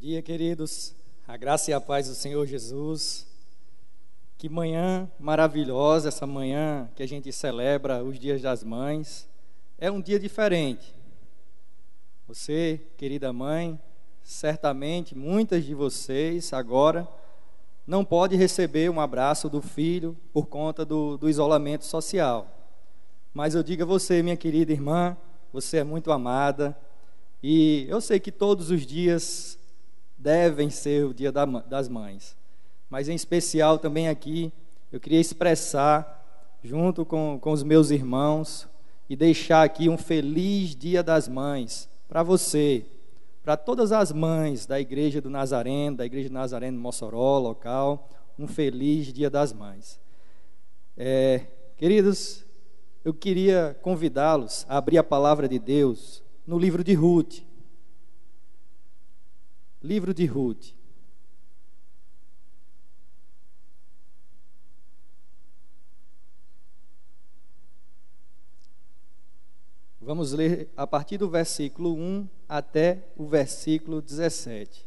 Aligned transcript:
dia, 0.00 0.22
queridos. 0.22 0.94
A 1.28 1.36
graça 1.36 1.70
e 1.70 1.74
a 1.74 1.80
paz 1.80 2.08
do 2.08 2.14
Senhor 2.14 2.46
Jesus. 2.46 3.26
Que 4.38 4.48
manhã 4.48 5.06
maravilhosa 5.20 6.08
essa 6.08 6.26
manhã 6.26 6.88
que 6.96 7.02
a 7.02 7.06
gente 7.06 7.30
celebra 7.30 8.02
os 8.02 8.18
dias 8.18 8.40
das 8.40 8.64
mães. 8.64 9.28
É 9.76 9.90
um 9.90 10.00
dia 10.00 10.18
diferente. 10.18 10.96
Você, 12.26 12.80
querida 12.96 13.30
mãe, 13.30 13.78
certamente 14.24 15.14
muitas 15.14 15.66
de 15.66 15.74
vocês 15.74 16.50
agora 16.54 17.06
não 17.86 18.02
pode 18.02 18.36
receber 18.36 18.90
um 18.90 19.02
abraço 19.02 19.50
do 19.50 19.60
filho 19.60 20.16
por 20.32 20.46
conta 20.46 20.82
do, 20.82 21.18
do 21.18 21.28
isolamento 21.28 21.84
social. 21.84 22.48
Mas 23.34 23.54
eu 23.54 23.62
digo 23.62 23.82
a 23.82 23.86
você, 23.86 24.22
minha 24.22 24.36
querida 24.36 24.72
irmã, 24.72 25.14
você 25.52 25.76
é 25.76 25.84
muito 25.84 26.10
amada 26.10 26.74
e 27.42 27.84
eu 27.86 28.00
sei 28.00 28.18
que 28.18 28.32
todos 28.32 28.70
os 28.70 28.86
dias 28.86 29.59
devem 30.20 30.68
ser 30.68 31.06
o 31.06 31.14
Dia 31.14 31.32
das 31.32 31.88
Mães. 31.88 32.36
Mas 32.88 33.08
em 33.08 33.14
especial 33.14 33.78
também 33.78 34.08
aqui, 34.08 34.52
eu 34.92 35.00
queria 35.00 35.20
expressar, 35.20 36.58
junto 36.62 37.06
com, 37.06 37.38
com 37.40 37.52
os 37.52 37.62
meus 37.62 37.90
irmãos, 37.90 38.68
e 39.08 39.16
deixar 39.16 39.62
aqui 39.62 39.88
um 39.88 39.96
feliz 39.96 40.76
Dia 40.76 41.02
das 41.02 41.26
Mães 41.26 41.88
para 42.06 42.22
você, 42.22 42.84
para 43.42 43.56
todas 43.56 43.92
as 43.92 44.12
mães 44.12 44.66
da 44.66 44.78
Igreja 44.78 45.20
do 45.20 45.30
Nazareno, 45.30 45.96
da 45.96 46.06
Igreja 46.06 46.28
do 46.28 46.34
Nazareno 46.34 46.78
Mossoró, 46.78 47.38
local, 47.38 48.08
um 48.38 48.46
feliz 48.46 49.12
Dia 49.12 49.30
das 49.30 49.52
Mães. 49.52 49.98
É, 50.96 51.46
queridos, 51.78 52.44
eu 53.04 53.14
queria 53.14 53.76
convidá-los 53.80 54.66
a 54.68 54.76
abrir 54.76 54.98
a 54.98 55.04
palavra 55.04 55.48
de 55.48 55.58
Deus 55.58 56.22
no 56.46 56.58
livro 56.58 56.84
de 56.84 56.92
Ruth. 56.92 57.40
Livro 59.82 60.12
de 60.12 60.26
Ruth. 60.26 60.74
Vamos 70.00 70.32
ler 70.32 70.68
a 70.76 70.86
partir 70.86 71.16
do 71.16 71.30
versículo 71.30 71.94
1 71.94 72.28
até 72.48 73.08
o 73.16 73.26
versículo 73.26 74.02
17. 74.02 74.86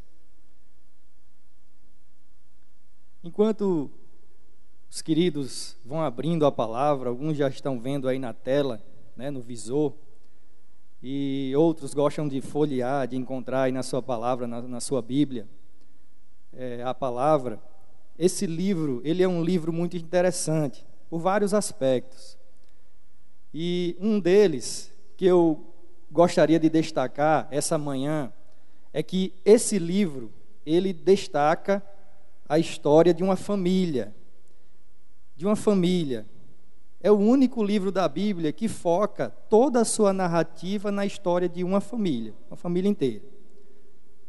Enquanto 3.24 3.90
os 4.92 5.02
queridos 5.02 5.76
vão 5.84 6.02
abrindo 6.02 6.46
a 6.46 6.52
palavra, 6.52 7.10
alguns 7.10 7.36
já 7.36 7.48
estão 7.48 7.80
vendo 7.80 8.08
aí 8.08 8.20
na 8.20 8.34
tela, 8.34 8.84
né, 9.16 9.32
no 9.32 9.42
visor 9.42 9.96
e 11.04 11.54
outros 11.58 11.94
gostam 11.94 12.30
de 12.30 12.40
folhear, 12.40 13.06
de 13.10 13.18
encontrar 13.18 13.64
aí 13.64 13.74
na 13.74 13.84
sua 13.84 14.02
palavra, 14.02 14.48
na, 14.48 14.62
na 14.62 14.80
sua 14.80 15.02
Bíblia, 15.02 15.46
é, 16.54 16.82
a 16.82 16.94
palavra. 16.94 17.60
Esse 18.18 18.46
livro, 18.46 19.02
ele 19.04 19.22
é 19.22 19.28
um 19.28 19.44
livro 19.44 19.74
muito 19.74 19.98
interessante, 19.98 20.86
por 21.10 21.20
vários 21.20 21.54
aspectos. 21.54 22.38
E 23.54 23.98
um 24.00 24.18
deles, 24.18 24.94
que 25.18 25.26
eu 25.26 25.66
gostaria 26.10 26.58
de 26.58 26.70
destacar 26.70 27.50
essa 27.52 27.78
manhã, 27.78 28.32
é 28.94 29.04
que 29.04 29.34
esse 29.44 29.78
livro, 29.78 30.32
ele 30.66 30.94
destaca 30.94 31.84
a 32.48 32.58
história 32.58 33.14
de 33.14 33.24
uma 33.24 33.36
família, 33.36 34.16
de 35.36 35.46
uma 35.46 35.58
família 35.58 36.26
é 37.04 37.12
o 37.12 37.18
único 37.18 37.62
livro 37.62 37.92
da 37.92 38.08
Bíblia 38.08 38.54
que 38.54 38.70
foca 38.70 39.30
toda 39.50 39.82
a 39.82 39.86
sua 39.86 40.14
narrativa 40.14 40.90
na 40.90 41.06
história 41.06 41.50
de 41.50 41.62
uma 41.62 41.82
família, 41.82 42.34
uma 42.50 42.56
família 42.56 42.90
inteira. 42.90 43.26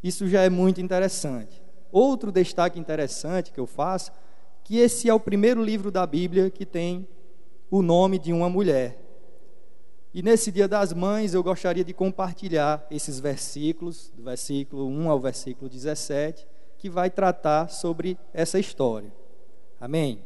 Isso 0.03 0.27
já 0.27 0.43
é 0.43 0.51
muito 0.51 0.81
interessante. 0.81 1.63
Outro 1.93 2.33
destaque 2.33 2.79
interessante 2.79 3.53
que 3.53 3.61
eu 3.61 3.67
faço, 3.67 4.11
que 4.65 4.77
esse 4.77 5.09
é 5.09 5.15
o 5.15 5.21
primeiro 5.21 5.63
livro 5.63 5.93
da 5.93 6.05
Bíblia 6.05 6.51
que 6.51 6.67
tem 6.67 7.07
o 7.71 7.81
nome 7.81 8.19
de 8.19 8.33
uma 8.33 8.51
mulher. 8.51 9.01
E 10.13 10.21
nesse 10.21 10.51
Dia 10.51 10.67
das 10.67 10.93
Mães 10.93 11.33
eu 11.33 11.45
gostaria 11.45 11.85
de 11.85 11.95
compartilhar 11.95 12.85
esses 12.91 13.21
versículos, 13.21 14.13
do 14.17 14.25
versículo 14.25 14.89
1 14.89 15.11
ao 15.11 15.21
versículo 15.21 15.71
17, 15.71 16.45
que 16.77 16.91
vai 16.91 17.09
tratar 17.09 17.69
sobre 17.69 18.19
essa 18.33 18.59
história. 18.59 19.13
Amém? 19.81 20.25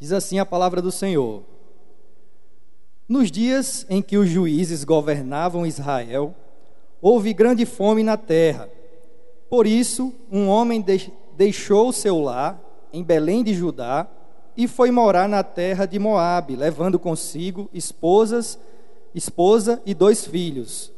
Diz 0.00 0.12
assim 0.12 0.38
a 0.38 0.46
palavra 0.46 0.80
do 0.80 0.90
Senhor: 0.90 1.42
Nos 3.06 3.30
dias 3.30 3.84
em 3.90 4.00
que 4.00 4.16
os 4.16 4.30
juízes 4.30 4.82
governavam 4.82 5.66
Israel, 5.66 6.34
houve 7.02 7.34
grande 7.34 7.66
fome 7.66 8.02
na 8.02 8.16
terra. 8.16 8.70
Por 9.50 9.66
isso, 9.66 10.14
um 10.32 10.48
homem 10.48 10.82
deixou 11.36 11.92
seu 11.92 12.18
lar 12.18 12.58
em 12.90 13.04
Belém 13.04 13.44
de 13.44 13.52
Judá 13.52 14.08
e 14.56 14.66
foi 14.66 14.90
morar 14.90 15.28
na 15.28 15.42
terra 15.42 15.84
de 15.84 15.98
Moabe, 15.98 16.56
levando 16.56 16.98
consigo 16.98 17.68
esposas, 17.74 18.58
esposa 19.14 19.82
e 19.84 19.92
dois 19.92 20.24
filhos. 20.24 20.90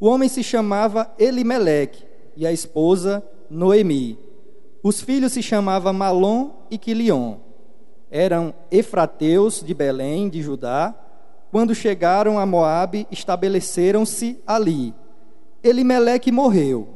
O 0.00 0.08
homem 0.08 0.28
se 0.28 0.42
chamava 0.42 1.12
Elimeleque 1.16 2.04
e 2.36 2.44
a 2.44 2.52
esposa 2.52 3.22
Noemi. 3.48 4.18
Os 4.82 5.00
filhos 5.00 5.32
se 5.32 5.42
chamavam 5.44 5.92
Malom 5.92 6.50
e 6.70 6.76
Quilion 6.76 7.47
eram 8.10 8.54
efrateus 8.70 9.62
de 9.64 9.74
Belém, 9.74 10.28
de 10.28 10.42
Judá. 10.42 10.94
Quando 11.50 11.74
chegaram 11.74 12.38
a 12.38 12.46
Moabe, 12.46 13.06
estabeleceram-se 13.10 14.40
ali. 14.46 14.94
Elimeleque 15.62 16.30
morreu 16.30 16.88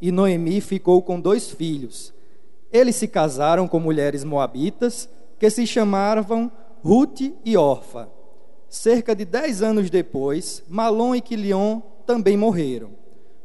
e 0.00 0.10
Noemi 0.10 0.60
ficou 0.60 1.00
com 1.00 1.20
dois 1.20 1.50
filhos. 1.50 2.12
Eles 2.72 2.96
se 2.96 3.06
casaram 3.06 3.68
com 3.68 3.78
mulheres 3.78 4.24
moabitas 4.24 5.08
que 5.38 5.48
se 5.48 5.64
chamavam 5.66 6.50
Ruth 6.82 7.20
e 7.44 7.56
Orfa. 7.56 8.08
Cerca 8.68 9.14
de 9.14 9.24
dez 9.24 9.62
anos 9.62 9.90
depois, 9.90 10.64
Malom 10.68 11.14
e 11.14 11.20
Quilion 11.20 11.80
também 12.04 12.36
morreram. 12.36 12.90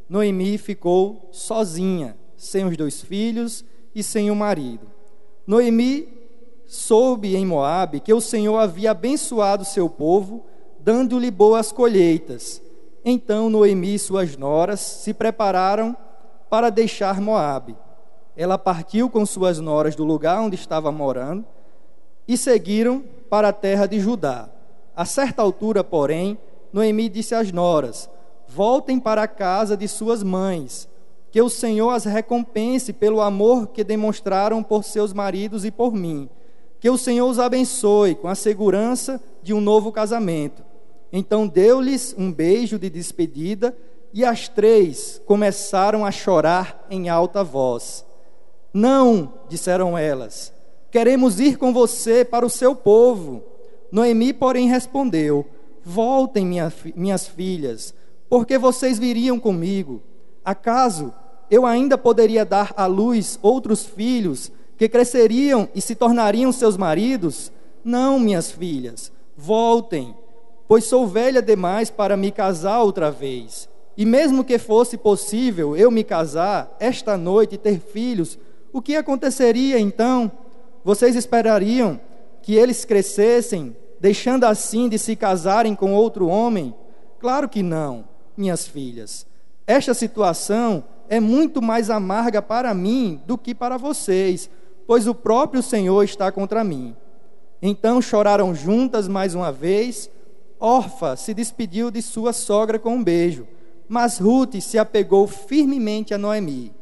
Noemi 0.10 0.58
ficou 0.58 1.30
sozinha, 1.32 2.18
sem 2.36 2.66
os 2.66 2.76
dois 2.76 3.02
filhos 3.02 3.64
e 3.94 4.02
sem 4.02 4.32
o 4.32 4.36
marido. 4.36 4.88
Noemi 5.46 6.17
soube 6.68 7.34
em 7.38 7.46
Moabe 7.46 8.02
que 8.02 8.14
o 8.14 8.20
Senhor 8.20 8.58
havia 8.58 8.92
abençoado 8.92 9.64
seu 9.64 9.90
povo, 9.90 10.46
dando-lhe 10.80 11.32
boas 11.32 11.72
colheitas. 11.72 12.62
Então 13.06 13.50
Noemi 13.50 13.96
e 13.96 14.00
suas 14.00 14.36
noras 14.36 14.82
se 14.82 15.14
prepararam 15.14 15.96
para 16.50 16.70
deixar 16.70 17.22
Moabe. 17.22 17.76
Ela 18.36 18.58
partiu 18.58 19.10
com 19.10 19.26
suas 19.26 19.60
noras 19.60 19.96
do 19.96 20.04
lugar 20.04 20.42
onde 20.42 20.56
estava 20.56 20.92
morando 20.92 21.46
e 22.28 22.38
seguiram 22.38 23.02
para 23.30 23.48
a 23.48 23.54
terra 23.54 23.88
de 23.88 24.00
Judá. 24.00 24.50
A 24.96 25.06
certa 25.06 25.42
altura, 25.42 25.84
porém, 25.84 26.38
Noemi 26.74 27.08
disse 27.08 27.34
às 27.34 27.52
noras: 27.52 28.10
Voltem 28.48 29.00
para 29.00 29.24
a 29.24 29.28
casa 29.28 29.78
de 29.78 29.88
suas 29.88 30.22
mães, 30.22 30.88
que 31.32 31.42
o 31.42 31.50
Senhor 31.50 31.92
as 31.92 32.04
recompense 32.04 32.92
pelo 32.92 33.22
amor 33.22 33.68
que 33.68 33.84
demonstraram 33.84 34.62
por 34.62 34.84
seus 34.84 35.14
maridos 35.14 35.64
e 35.64 35.72
por 35.72 35.94
mim 35.94 36.30
que 36.80 36.90
o 36.90 36.98
Senhor 36.98 37.28
os 37.28 37.40
abençoe 37.40 38.16
com 38.16 38.28
a 38.28 38.36
segurança 38.36 39.22
de 39.42 39.54
um 39.54 39.62
novo 39.62 39.92
casamento. 39.92 40.64
Então 41.12 41.48
deu-lhes 41.48 42.14
um 42.18 42.32
beijo 42.32 42.78
de 42.78 42.90
despedida 42.90 43.76
e 44.14 44.24
as 44.24 44.48
três 44.48 45.22
começaram 45.26 46.06
a 46.06 46.12
chorar 46.12 46.86
em 46.90 47.10
alta 47.10 47.44
voz. 47.44 48.06
Não, 48.74 49.34
disseram 49.50 49.98
elas, 49.98 50.54
queremos 50.92 51.40
ir 51.40 51.58
com 51.58 51.74
você 51.74 52.24
para 52.24 52.46
o 52.46 52.50
seu 52.50 52.76
povo. 52.76 53.44
Noemi, 53.92 54.34
porém, 54.34 54.68
respondeu: 54.68 55.46
Voltem, 55.84 56.46
minha, 56.46 56.72
minhas 56.96 57.28
filhas, 57.28 57.94
porque 58.30 58.58
vocês 58.58 59.00
viriam 59.00 59.40
comigo. 59.40 60.02
Acaso 60.44 61.14
eu 61.50 61.66
ainda 61.66 61.98
poderia 61.98 62.44
dar 62.46 62.74
à 62.76 62.86
luz 62.86 63.40
outros 63.42 63.86
filhos 63.86 64.52
que 64.78 64.88
cresceriam 64.88 65.68
e 65.74 65.82
se 65.82 65.96
tornariam 65.96 66.52
seus 66.52 66.78
maridos? 66.78 67.52
Não, 67.84 68.20
minhas 68.20 68.52
filhas, 68.52 69.12
voltem, 69.36 70.16
pois 70.68 70.84
sou 70.84 71.08
velha 71.08 71.42
demais 71.42 71.90
para 71.90 72.16
me 72.18 72.32
casar 72.32 72.82
outra 72.82 73.10
vez. 73.10 73.68
E 73.98 74.06
mesmo 74.06 74.44
que 74.44 74.60
fosse 74.60 74.98
possível 74.98 75.76
eu 75.76 75.90
me 75.90 76.04
casar 76.04 76.76
esta 76.80 77.18
noite 77.18 77.56
e 77.56 77.58
ter 77.58 77.80
filhos, 77.80 78.38
o 78.72 78.82
que 78.82 78.96
aconteceria 78.96 79.80
então? 79.80 80.32
Vocês 80.84 81.16
esperariam 81.16 82.00
que 82.44 82.56
eles 82.56 82.86
crescessem, 82.86 83.76
deixando 84.00 84.44
assim 84.44 84.88
de 84.88 85.00
se 85.00 85.16
casarem 85.16 85.74
com 85.74 85.94
outro 85.94 86.28
homem? 86.28 86.76
Claro 87.20 87.50
que 87.50 87.64
não, 87.64 88.06
minhas 88.38 88.68
filhas. 88.68 89.26
Esta 89.66 89.94
situação 89.94 90.84
é 91.10 91.20
muito 91.20 91.62
mais 91.62 91.90
amarga 91.90 92.42
para 92.42 92.74
mim 92.74 93.20
do 93.26 93.38
que 93.38 93.56
para 93.56 93.78
vocês, 93.78 94.50
pois 94.88 95.06
o 95.06 95.14
próprio 95.14 95.62
Senhor 95.62 96.02
está 96.04 96.32
contra 96.32 96.64
mim. 96.64 96.96
Então 97.62 98.02
choraram 98.02 98.56
juntas 98.56 99.08
mais 99.08 99.36
uma 99.36 99.52
vez. 99.52 100.10
Orfa 100.60 101.18
se 101.18 101.34
despediu 101.34 101.92
de 101.92 102.02
sua 102.02 102.32
sogra 102.32 102.80
com 102.80 102.96
um 102.96 103.04
beijo, 103.04 103.46
Mas 103.88 104.18
Ruth 104.18 104.56
se 104.60 104.80
apegou 104.80 105.28
firmemente 105.28 106.14
a 106.14 106.18
Noemi. 106.18 106.74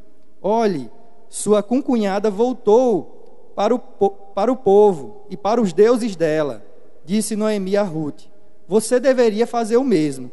Olhe, 0.41 0.89
sua 1.27 1.61
concunhada 1.61 2.29
voltou 2.31 3.51
para 3.55 3.75
o, 3.75 3.79
para 3.79 4.51
o 4.51 4.55
povo 4.55 5.25
e 5.29 5.35
para 5.35 5.61
os 5.61 5.73
deuses 5.73 6.15
dela, 6.15 6.65
disse 7.03 7.35
Noemi 7.35 7.75
a 7.75 7.83
Ruth. 7.83 8.23
Você 8.67 8.99
deveria 8.99 9.45
fazer 9.45 9.77
o 9.77 9.83
mesmo. 9.83 10.31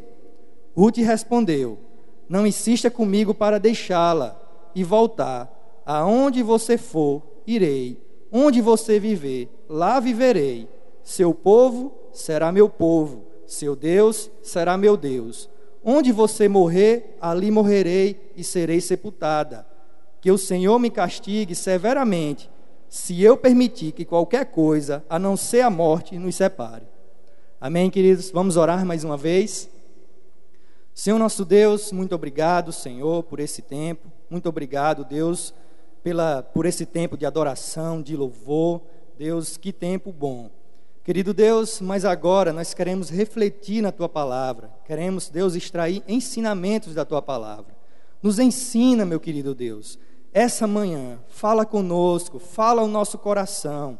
Ruth 0.75 0.97
respondeu: 0.97 1.77
Não 2.27 2.47
insista 2.47 2.89
comigo 2.89 3.33
para 3.33 3.59
deixá-la 3.59 4.39
e 4.73 4.83
voltar. 4.83 5.51
Aonde 5.85 6.41
você 6.41 6.77
for, 6.77 7.21
irei. 7.45 7.97
Onde 8.31 8.61
você 8.61 8.99
viver, 8.99 9.49
lá 9.69 9.99
viverei. 9.99 10.67
Seu 11.03 11.33
povo 11.33 11.93
será 12.11 12.51
meu 12.51 12.69
povo, 12.69 13.25
seu 13.45 13.75
Deus 13.75 14.31
será 14.41 14.77
meu 14.77 14.95
Deus. 14.97 15.49
Onde 15.83 16.11
você 16.11 16.47
morrer, 16.47 17.17
ali 17.19 17.51
morrerei 17.51 18.31
e 18.35 18.43
serei 18.43 18.79
sepultada. 18.79 19.67
Que 20.21 20.31
o 20.31 20.37
Senhor 20.37 20.79
me 20.79 20.89
castigue 20.89 21.53
severamente, 21.53 22.49
se 22.87 23.21
eu 23.21 23.35
permitir 23.35 23.91
que 23.91 24.05
qualquer 24.05 24.45
coisa, 24.45 25.03
a 25.09 25.17
não 25.17 25.35
ser 25.35 25.61
a 25.61 25.69
morte, 25.69 26.17
nos 26.17 26.35
separe. 26.35 26.85
Amém, 27.59 27.89
queridos? 27.89 28.29
Vamos 28.29 28.55
orar 28.55 28.85
mais 28.85 29.03
uma 29.03 29.17
vez. 29.17 29.69
Senhor 30.93 31.17
nosso 31.17 31.43
Deus, 31.43 31.91
muito 31.91 32.13
obrigado, 32.13 32.71
Senhor, 32.71 33.23
por 33.23 33.39
esse 33.39 33.63
tempo. 33.63 34.11
Muito 34.29 34.47
obrigado, 34.47 35.03
Deus, 35.03 35.53
pela, 36.03 36.43
por 36.43 36.65
esse 36.65 36.85
tempo 36.85 37.17
de 37.17 37.25
adoração, 37.25 38.01
de 38.01 38.15
louvor. 38.15 38.81
Deus, 39.17 39.57
que 39.57 39.71
tempo 39.71 40.11
bom. 40.11 40.49
Querido 41.03 41.33
Deus, 41.33 41.81
mas 41.81 42.05
agora 42.05 42.53
nós 42.53 42.73
queremos 42.73 43.09
refletir 43.09 43.81
na 43.81 43.91
tua 43.91 44.07
palavra. 44.07 44.69
Queremos, 44.85 45.29
Deus, 45.29 45.55
extrair 45.55 46.03
ensinamentos 46.07 46.93
da 46.93 47.03
tua 47.03 47.21
palavra. 47.21 47.75
Nos 48.21 48.39
ensina, 48.39 49.05
meu 49.05 49.19
querido 49.19 49.53
Deus. 49.53 49.99
Essa 50.33 50.65
manhã, 50.65 51.19
fala 51.27 51.65
conosco, 51.65 52.39
fala 52.39 52.81
ao 52.81 52.87
nosso 52.87 53.17
coração. 53.17 53.99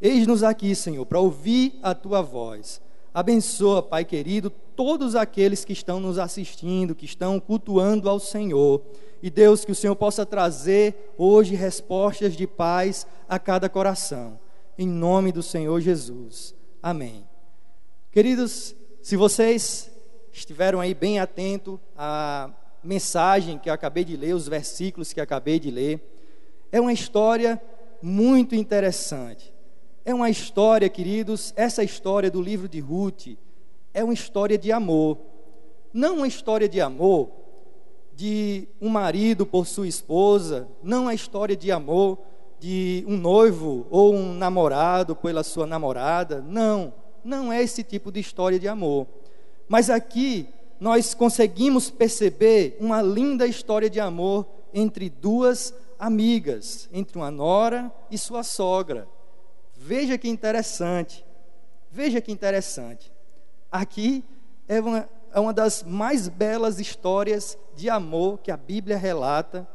Eis-nos 0.00 0.42
aqui, 0.42 0.74
Senhor, 0.74 1.06
para 1.06 1.20
ouvir 1.20 1.78
a 1.82 1.94
tua 1.94 2.20
voz. 2.20 2.82
Abençoa, 3.14 3.82
Pai 3.82 4.04
querido, 4.04 4.50
todos 4.50 5.14
aqueles 5.14 5.64
que 5.64 5.72
estão 5.72 6.00
nos 6.00 6.18
assistindo, 6.18 6.94
que 6.94 7.04
estão 7.04 7.38
cultuando 7.38 8.08
ao 8.08 8.18
Senhor. 8.18 8.82
E 9.22 9.30
Deus, 9.30 9.64
que 9.64 9.72
o 9.72 9.74
Senhor 9.74 9.94
possa 9.94 10.26
trazer 10.26 11.14
hoje 11.16 11.54
respostas 11.54 12.34
de 12.34 12.46
paz 12.46 13.06
a 13.28 13.38
cada 13.38 13.68
coração 13.68 14.40
em 14.78 14.88
nome 14.88 15.32
do 15.32 15.42
Senhor 15.42 15.80
Jesus. 15.80 16.54
Amém. 16.82 17.26
Queridos, 18.10 18.74
se 19.00 19.16
vocês 19.16 19.90
estiveram 20.32 20.80
aí 20.80 20.94
bem 20.94 21.20
atentos 21.20 21.78
à 21.96 22.50
mensagem 22.82 23.58
que 23.58 23.68
eu 23.68 23.74
acabei 23.74 24.04
de 24.04 24.16
ler, 24.16 24.34
os 24.34 24.48
versículos 24.48 25.12
que 25.12 25.20
eu 25.20 25.24
acabei 25.24 25.58
de 25.58 25.70
ler, 25.70 26.00
é 26.70 26.80
uma 26.80 26.92
história 26.92 27.60
muito 28.00 28.54
interessante. 28.54 29.51
É 30.04 30.12
uma 30.12 30.28
história, 30.28 30.88
queridos, 30.88 31.52
essa 31.54 31.84
história 31.84 32.28
do 32.28 32.42
livro 32.42 32.68
de 32.68 32.80
Ruth 32.80 33.38
é 33.94 34.02
uma 34.02 34.12
história 34.12 34.58
de 34.58 34.72
amor. 34.72 35.16
Não 35.92 36.16
uma 36.16 36.26
história 36.26 36.68
de 36.68 36.80
amor 36.80 37.30
de 38.12 38.66
um 38.80 38.88
marido 38.88 39.46
por 39.46 39.64
sua 39.64 39.86
esposa, 39.86 40.66
não 40.82 41.06
a 41.06 41.14
história 41.14 41.56
de 41.56 41.70
amor 41.70 42.18
de 42.58 43.04
um 43.06 43.16
noivo 43.16 43.86
ou 43.90 44.12
um 44.12 44.34
namorado 44.34 45.14
pela 45.14 45.44
sua 45.44 45.66
namorada. 45.66 46.44
Não, 46.48 46.92
não 47.22 47.52
é 47.52 47.62
esse 47.62 47.84
tipo 47.84 48.10
de 48.10 48.18
história 48.18 48.58
de 48.58 48.66
amor. 48.66 49.06
Mas 49.68 49.88
aqui 49.88 50.48
nós 50.80 51.14
conseguimos 51.14 51.90
perceber 51.90 52.76
uma 52.80 53.00
linda 53.00 53.46
história 53.46 53.88
de 53.88 54.00
amor 54.00 54.46
entre 54.74 55.08
duas 55.08 55.72
amigas, 55.96 56.88
entre 56.92 57.16
uma 57.16 57.30
nora 57.30 57.92
e 58.10 58.18
sua 58.18 58.42
sogra. 58.42 59.06
Veja 59.84 60.16
que 60.16 60.28
interessante. 60.28 61.26
Veja 61.90 62.20
que 62.20 62.30
interessante. 62.30 63.12
Aqui 63.70 64.24
é 64.68 64.80
uma, 64.80 65.08
é 65.34 65.40
uma 65.40 65.52
das 65.52 65.82
mais 65.82 66.28
belas 66.28 66.78
histórias 66.78 67.58
de 67.74 67.90
amor 67.90 68.38
que 68.38 68.52
a 68.52 68.56
Bíblia 68.56 68.96
relata 68.96 69.68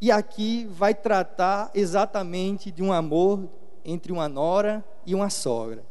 e 0.00 0.10
aqui 0.10 0.66
vai 0.72 0.94
tratar 0.94 1.70
exatamente 1.74 2.72
de 2.72 2.82
um 2.82 2.92
amor 2.92 3.48
entre 3.84 4.10
uma 4.10 4.28
nora 4.28 4.84
e 5.06 5.14
uma 5.14 5.30
sogra. 5.30 5.84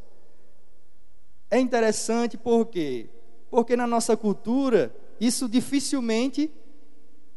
É 1.49 1.57
interessante 1.57 2.37
por 2.37 2.65
quê? 2.65 3.09
Porque 3.49 3.77
na 3.77 3.87
nossa 3.87 4.17
cultura 4.17 4.93
isso 5.17 5.47
dificilmente 5.47 6.51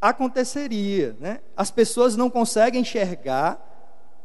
aconteceria. 0.00 1.16
Né? 1.20 1.40
As 1.56 1.70
pessoas 1.70 2.16
não 2.16 2.28
conseguem 2.28 2.81
enxergar 2.81 3.71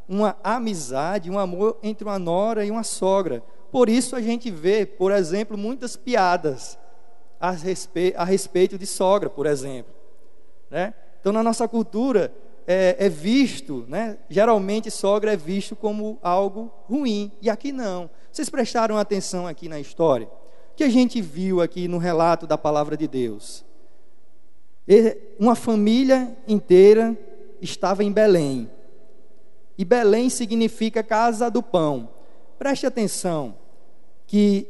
uma 0.07 0.37
amizade, 0.43 1.29
um 1.29 1.37
amor 1.37 1.77
entre 1.83 2.03
uma 2.03 2.17
nora 2.17 2.65
e 2.65 2.71
uma 2.71 2.83
sogra. 2.83 3.43
Por 3.71 3.89
isso 3.89 4.15
a 4.15 4.21
gente 4.21 4.49
vê, 4.49 4.85
por 4.85 5.11
exemplo, 5.11 5.57
muitas 5.57 5.95
piadas 5.95 6.77
a 7.39 7.51
respeito, 7.51 8.17
a 8.17 8.23
respeito 8.23 8.77
de 8.77 8.85
sogra, 8.85 9.29
por 9.29 9.45
exemplo. 9.45 9.93
Né? 10.69 10.93
Então, 11.19 11.31
na 11.31 11.43
nossa 11.43 11.67
cultura, 11.67 12.33
é, 12.65 12.95
é, 12.99 13.09
visto, 13.09 13.85
né? 13.87 14.17
geralmente 14.29 14.89
sogra 14.91 15.33
é 15.33 15.37
visto 15.37 15.75
como 15.75 16.17
algo 16.21 16.71
ruim, 16.83 17.31
e 17.41 17.49
aqui 17.49 17.71
não. 17.71 18.09
Vocês 18.31 18.49
prestaram 18.49 18.97
atenção 18.97 19.47
aqui 19.47 19.69
na 19.69 19.79
história? 19.79 20.27
O 20.27 20.75
que 20.75 20.83
a 20.83 20.89
gente 20.89 21.21
viu 21.21 21.61
aqui 21.61 21.87
no 21.87 21.97
relato 21.97 22.45
da 22.45 22.57
palavra 22.57 22.95
de 22.95 23.07
Deus? 23.07 23.65
Uma 25.39 25.55
família 25.55 26.37
inteira 26.47 27.17
estava 27.61 28.03
em 28.03 28.11
Belém. 28.11 28.69
E 29.77 29.85
Belém 29.85 30.29
significa 30.29 31.03
casa 31.03 31.49
do 31.51 31.61
pão. 31.61 32.09
Preste 32.57 32.85
atenção 32.85 33.55
que 34.25 34.67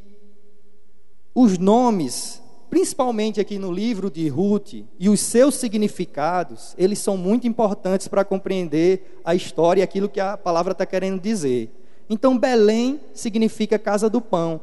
os 1.34 1.58
nomes 1.58 2.42
principalmente 2.70 3.40
aqui 3.40 3.58
no 3.58 3.72
livro 3.72 4.12
de 4.12 4.28
Ruth, 4.28 4.74
e 5.00 5.10
os 5.10 5.20
seus 5.20 5.56
significados, 5.56 6.76
eles 6.78 7.00
são 7.00 7.18
muito 7.18 7.48
importantes 7.48 8.08
para 8.08 8.26
compreender 8.26 9.20
a 9.24 9.34
história 9.34 9.82
e 9.82 9.84
aquilo 9.84 10.10
que 10.10 10.20
a 10.20 10.38
palavra 10.38 10.74
está 10.74 10.86
querendo 10.86 11.20
dizer. 11.20 11.72
Então, 12.10 12.38
Belém 12.38 13.00
significa 13.14 13.80
casa 13.80 14.10
do 14.10 14.22
pão. 14.22 14.62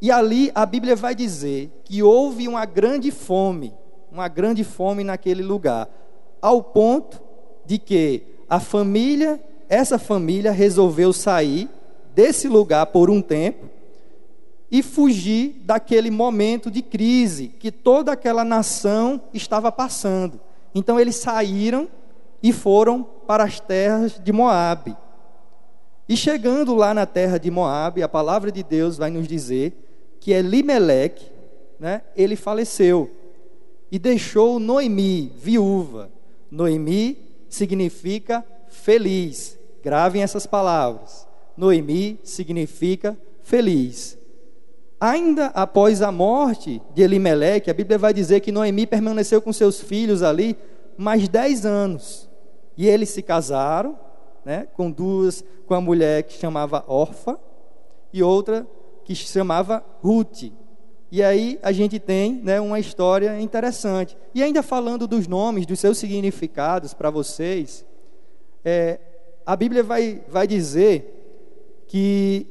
E 0.00 0.10
ali 0.10 0.50
a 0.54 0.64
Bíblia 0.64 0.94
vai 0.94 1.14
dizer 1.14 1.70
que 1.84 2.02
houve 2.02 2.46
uma 2.46 2.64
grande 2.64 3.10
fome, 3.10 3.74
uma 4.10 4.28
grande 4.28 4.62
fome 4.62 5.02
naquele 5.02 5.42
lugar, 5.42 5.88
ao 6.40 6.62
ponto 6.62 7.20
de 7.64 7.78
que 7.78 8.22
a 8.48 8.60
família, 8.60 9.40
essa 9.68 9.98
família 9.98 10.50
resolveu 10.50 11.12
sair 11.12 11.68
desse 12.14 12.48
lugar 12.48 12.86
por 12.86 13.10
um 13.10 13.20
tempo 13.20 13.66
e 14.70 14.82
fugir 14.82 15.62
daquele 15.64 16.10
momento 16.10 16.70
de 16.70 16.82
crise 16.82 17.48
que 17.48 17.70
toda 17.70 18.12
aquela 18.12 18.44
nação 18.44 19.20
estava 19.32 19.72
passando. 19.72 20.40
Então 20.74 20.98
eles 20.98 21.16
saíram 21.16 21.88
e 22.42 22.52
foram 22.52 23.02
para 23.02 23.44
as 23.44 23.60
terras 23.60 24.20
de 24.22 24.32
Moabe. 24.32 24.96
E 26.08 26.16
chegando 26.16 26.74
lá 26.74 26.94
na 26.94 27.04
terra 27.04 27.38
de 27.38 27.50
Moabe, 27.50 28.02
a 28.02 28.08
palavra 28.08 28.50
de 28.50 28.62
Deus 28.62 28.96
vai 28.96 29.10
nos 29.10 29.28
dizer 29.28 30.16
que 30.20 30.32
Elimeleque, 30.32 31.26
né, 31.78 32.02
ele 32.16 32.36
faleceu 32.36 33.10
e 33.90 33.98
deixou 33.98 34.58
Noemi 34.58 35.32
viúva. 35.36 36.10
Noemi 36.50 37.18
significa 37.48 38.44
feliz. 38.68 39.57
Gravem 39.88 40.22
essas 40.22 40.44
palavras. 40.44 41.26
Noemi 41.56 42.20
significa 42.22 43.16
feliz. 43.42 44.18
Ainda 45.00 45.46
após 45.46 46.02
a 46.02 46.12
morte 46.12 46.82
de 46.94 47.00
Elimeleque, 47.00 47.70
a 47.70 47.74
Bíblia 47.74 47.96
vai 47.96 48.12
dizer 48.12 48.40
que 48.40 48.52
Noemi 48.52 48.86
permaneceu 48.86 49.40
com 49.40 49.50
seus 49.50 49.80
filhos 49.80 50.22
ali 50.22 50.58
mais 50.98 51.26
dez 51.26 51.64
anos. 51.64 52.28
E 52.76 52.86
eles 52.86 53.08
se 53.08 53.22
casaram, 53.22 53.98
né, 54.44 54.68
com 54.74 54.90
duas, 54.90 55.42
com 55.66 55.72
a 55.72 55.80
mulher 55.80 56.24
que 56.24 56.34
chamava 56.34 56.84
Orfa 56.86 57.40
e 58.12 58.22
outra 58.22 58.66
que 59.06 59.14
chamava 59.14 59.82
Ruth. 60.02 60.52
E 61.10 61.22
aí 61.22 61.58
a 61.62 61.72
gente 61.72 61.98
tem 61.98 62.34
né, 62.44 62.60
uma 62.60 62.78
história 62.78 63.40
interessante. 63.40 64.18
E 64.34 64.42
ainda 64.42 64.62
falando 64.62 65.06
dos 65.06 65.26
nomes, 65.26 65.64
dos 65.64 65.80
seus 65.80 65.96
significados 65.96 66.92
para 66.92 67.08
vocês, 67.08 67.86
é, 68.62 69.00
a 69.48 69.56
Bíblia 69.56 69.82
vai, 69.82 70.20
vai 70.28 70.46
dizer 70.46 71.86
que 71.86 72.46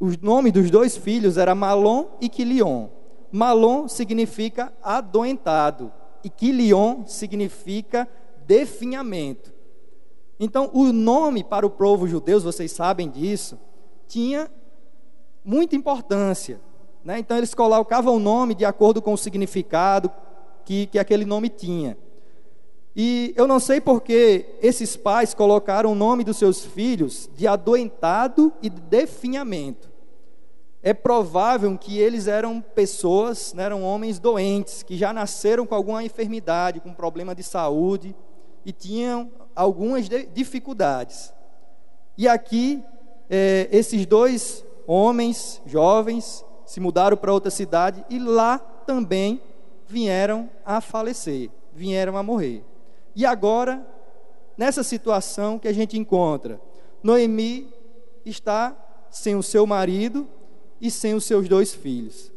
os 0.00 0.16
nomes 0.16 0.50
dos 0.50 0.70
dois 0.70 0.96
filhos 0.96 1.36
era 1.36 1.54
Malom 1.54 2.06
e 2.22 2.28
Quilion. 2.30 2.88
Malom 3.30 3.86
significa 3.86 4.72
adoentado 4.82 5.92
e 6.24 6.30
Quilion 6.30 7.04
significa 7.06 8.08
definhamento. 8.46 9.52
Então, 10.40 10.70
o 10.72 10.90
nome 10.90 11.44
para 11.44 11.66
o 11.66 11.70
povo 11.70 12.08
judeu, 12.08 12.40
vocês 12.40 12.72
sabem 12.72 13.10
disso, 13.10 13.58
tinha 14.08 14.50
muita 15.44 15.76
importância. 15.76 16.62
Né? 17.04 17.18
Então, 17.18 17.36
eles 17.36 17.52
colocavam 17.52 18.16
o 18.16 18.18
nome 18.18 18.54
de 18.54 18.64
acordo 18.64 19.02
com 19.02 19.12
o 19.12 19.18
significado, 19.18 20.10
que, 20.64 20.86
que 20.86 20.98
aquele 20.98 21.26
nome 21.26 21.50
tinha. 21.50 21.98
E 22.94 23.32
eu 23.36 23.46
não 23.46 23.58
sei 23.58 23.80
porque 23.80 24.46
esses 24.60 24.96
pais 24.96 25.32
colocaram 25.32 25.92
o 25.92 25.94
nome 25.94 26.24
dos 26.24 26.36
seus 26.36 26.64
filhos 26.64 27.28
de 27.34 27.46
adoentado 27.46 28.52
e 28.60 28.68
de 28.68 28.80
definhamento. 28.80 29.90
É 30.82 30.92
provável 30.92 31.76
que 31.78 31.98
eles 31.98 32.26
eram 32.26 32.60
pessoas, 32.60 33.54
né, 33.54 33.64
eram 33.64 33.82
homens 33.82 34.18
doentes, 34.18 34.82
que 34.82 34.96
já 34.96 35.12
nasceram 35.12 35.64
com 35.64 35.74
alguma 35.74 36.02
enfermidade, 36.02 36.80
com 36.80 36.92
problema 36.92 37.34
de 37.34 37.42
saúde 37.42 38.14
e 38.64 38.72
tinham 38.72 39.30
algumas 39.54 40.08
dificuldades. 40.34 41.32
E 42.18 42.28
aqui, 42.28 42.82
é, 43.30 43.68
esses 43.70 44.04
dois 44.04 44.64
homens 44.86 45.62
jovens 45.64 46.44
se 46.66 46.80
mudaram 46.80 47.16
para 47.16 47.32
outra 47.32 47.50
cidade 47.50 48.04
e 48.10 48.18
lá 48.18 48.58
também 48.58 49.40
vieram 49.86 50.50
a 50.64 50.80
falecer, 50.80 51.48
vieram 51.72 52.16
a 52.16 52.22
morrer. 52.22 52.64
E 53.14 53.26
agora, 53.26 53.86
nessa 54.56 54.82
situação 54.82 55.58
que 55.58 55.68
a 55.68 55.72
gente 55.72 55.98
encontra, 55.98 56.60
Noemi 57.02 57.72
está 58.24 58.76
sem 59.10 59.34
o 59.36 59.42
seu 59.42 59.66
marido 59.66 60.28
e 60.80 60.90
sem 60.90 61.14
os 61.14 61.24
seus 61.24 61.48
dois 61.48 61.74
filhos. 61.74 62.32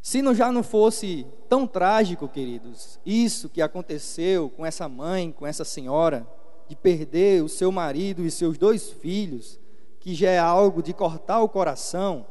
Se 0.00 0.22
não 0.22 0.34
já 0.34 0.52
não 0.52 0.62
fosse 0.62 1.26
tão 1.48 1.66
trágico, 1.66 2.28
queridos, 2.28 2.98
isso 3.04 3.48
que 3.48 3.60
aconteceu 3.60 4.48
com 4.50 4.64
essa 4.64 4.88
mãe, 4.88 5.32
com 5.32 5.46
essa 5.46 5.64
senhora, 5.64 6.26
de 6.68 6.76
perder 6.76 7.42
o 7.42 7.48
seu 7.48 7.70
marido 7.72 8.24
e 8.24 8.30
seus 8.30 8.56
dois 8.56 8.90
filhos, 8.90 9.58
que 10.00 10.14
já 10.14 10.30
é 10.30 10.38
algo 10.38 10.82
de 10.82 10.92
cortar 10.92 11.40
o 11.40 11.48
coração, 11.48 12.26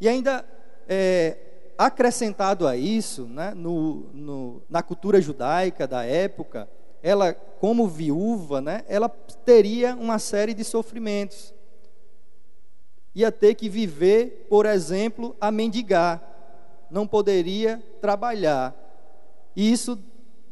e 0.00 0.08
ainda 0.08 0.44
é, 0.86 1.38
acrescentado 1.78 2.66
a 2.66 2.76
isso, 2.76 3.24
né, 3.26 3.52
no, 3.54 4.08
no, 4.12 4.62
na 4.68 4.82
cultura 4.82 5.20
judaica 5.20 5.86
da 5.86 6.04
época, 6.04 6.68
ela, 7.02 7.34
como 7.34 7.86
viúva, 7.86 8.60
né, 8.60 8.84
ela 8.88 9.08
teria 9.08 9.94
uma 9.94 10.18
série 10.18 10.54
de 10.54 10.64
sofrimentos. 10.64 11.54
Ia 13.14 13.30
ter 13.30 13.54
que 13.54 13.68
viver, 13.68 14.46
por 14.48 14.66
exemplo, 14.66 15.36
a 15.40 15.50
mendigar, 15.50 16.22
não 16.90 17.06
poderia 17.06 17.82
trabalhar. 18.00 18.74
E 19.54 19.72
isso 19.72 19.98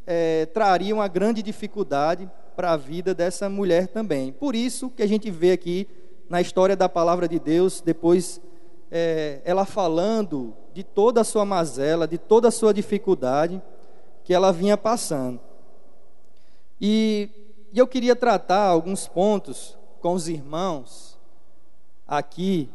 é, 0.07 0.47
traria 0.47 0.95
uma 0.95 1.09
grande 1.09 1.43
dificuldade 1.43 2.31
para 2.57 2.73
a 2.73 2.77
vida 2.77 3.15
dessa 3.15 3.49
mulher 3.49 3.89
também. 3.89 4.33
Por 4.33 4.55
isso 4.55 4.91
que 4.91 5.03
a 5.03 5.07
gente 5.07 5.31
vê 5.31 5.53
aqui 5.53 5.89
na 6.29 6.41
história 6.41 6.77
da 6.77 6.89
palavra 6.89 7.29
de 7.29 7.39
Deus, 7.39 7.81
depois 7.81 8.41
é, 8.91 9.41
ela 9.45 9.65
falando 9.65 10.55
de 10.75 10.83
toda 10.83 11.21
a 11.21 11.25
sua 11.25 11.45
mazela, 11.45 12.07
de 12.09 12.19
toda 12.19 12.49
a 12.49 12.51
sua 12.51 12.75
dificuldade 12.75 13.63
que 14.25 14.35
ela 14.35 14.53
vinha 14.53 14.77
passando. 14.77 15.41
E, 16.81 17.31
e 17.73 17.79
eu 17.79 17.87
queria 17.87 18.17
tratar 18.17 18.67
alguns 18.67 19.07
pontos 19.07 19.79
com 20.01 20.15
os 20.15 20.29
irmãos 20.29 21.17
aqui, 22.07 22.69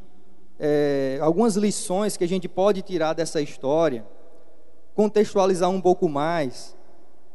é, 0.57 1.19
algumas 1.21 1.57
lições 1.57 2.15
que 2.15 2.23
a 2.23 2.27
gente 2.27 2.47
pode 2.47 2.81
tirar 2.81 3.13
dessa 3.13 3.41
história, 3.41 4.05
contextualizar 4.95 5.69
um 5.69 5.81
pouco 5.81 6.07
mais, 6.07 6.75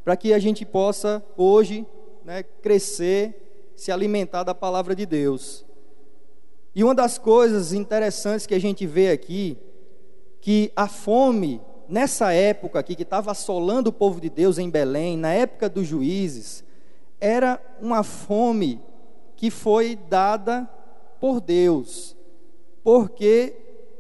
para 0.02 0.16
que 0.16 0.33
a 0.33 0.38
gente 0.38 0.64
possa 0.64 1.23
hoje 1.37 1.87
né, 2.25 2.42
crescer, 2.42 3.73
se 3.76 3.92
alimentar 3.92 4.44
da 4.44 4.54
palavra 4.54 4.94
de 4.94 5.04
Deus. 5.04 5.64
E 6.75 6.83
uma 6.83 6.94
das 6.94 7.18
coisas 7.18 7.75
interessantes 7.75 8.47
que 8.47 8.54
a 8.54 8.59
gente 8.59 8.87
vê 8.87 9.11
aqui 9.11 9.59
que 10.44 10.70
a 10.76 10.86
fome, 10.86 11.58
nessa 11.88 12.30
época 12.34 12.78
aqui, 12.78 12.94
que 12.94 13.02
estava 13.02 13.30
assolando 13.30 13.88
o 13.88 13.92
povo 13.92 14.20
de 14.20 14.28
Deus 14.28 14.58
em 14.58 14.68
Belém, 14.68 15.16
na 15.16 15.32
época 15.32 15.70
dos 15.70 15.86
juízes, 15.86 16.62
era 17.18 17.58
uma 17.80 18.02
fome 18.02 18.78
que 19.36 19.50
foi 19.50 19.96
dada 19.96 20.68
por 21.18 21.40
Deus. 21.40 22.14
Porque 22.82 23.56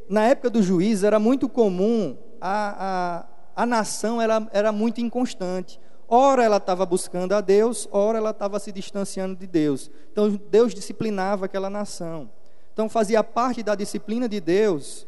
na 0.06 0.26
época 0.26 0.50
dos 0.50 0.66
juízes 0.66 1.02
era 1.02 1.18
muito 1.18 1.48
comum, 1.48 2.14
a, 2.38 3.24
a, 3.56 3.62
a 3.62 3.64
nação 3.64 4.20
era, 4.20 4.46
era 4.52 4.70
muito 4.70 5.00
inconstante. 5.00 5.80
Ora 6.06 6.44
ela 6.44 6.58
estava 6.58 6.84
buscando 6.84 7.32
a 7.32 7.40
Deus, 7.40 7.88
ora 7.90 8.18
ela 8.18 8.32
estava 8.32 8.58
se 8.58 8.70
distanciando 8.70 9.34
de 9.34 9.46
Deus. 9.46 9.90
Então 10.12 10.38
Deus 10.50 10.74
disciplinava 10.74 11.46
aquela 11.46 11.70
nação. 11.70 12.30
Então 12.74 12.86
fazia 12.86 13.24
parte 13.24 13.62
da 13.62 13.74
disciplina 13.74 14.28
de 14.28 14.42
Deus 14.42 15.06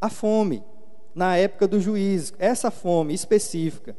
a 0.00 0.08
fome 0.08 0.62
na 1.14 1.36
época 1.36 1.66
do 1.66 1.80
juízo, 1.80 2.34
essa 2.38 2.70
fome 2.70 3.14
específica. 3.14 3.96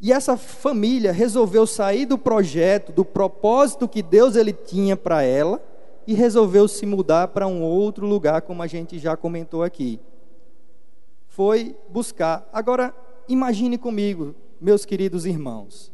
E 0.00 0.12
essa 0.12 0.36
família 0.36 1.12
resolveu 1.12 1.66
sair 1.66 2.06
do 2.06 2.18
projeto, 2.18 2.92
do 2.92 3.04
propósito 3.04 3.88
que 3.88 4.02
Deus 4.02 4.36
ele 4.36 4.52
tinha 4.52 4.96
para 4.96 5.22
ela 5.22 5.62
e 6.06 6.12
resolveu 6.12 6.66
se 6.66 6.84
mudar 6.84 7.28
para 7.28 7.46
um 7.46 7.62
outro 7.62 8.06
lugar, 8.06 8.42
como 8.42 8.62
a 8.62 8.66
gente 8.66 8.98
já 8.98 9.16
comentou 9.16 9.62
aqui. 9.62 10.00
Foi 11.28 11.76
buscar. 11.88 12.48
Agora, 12.52 12.94
imagine 13.28 13.78
comigo, 13.78 14.34
meus 14.60 14.84
queridos 14.84 15.24
irmãos, 15.24 15.92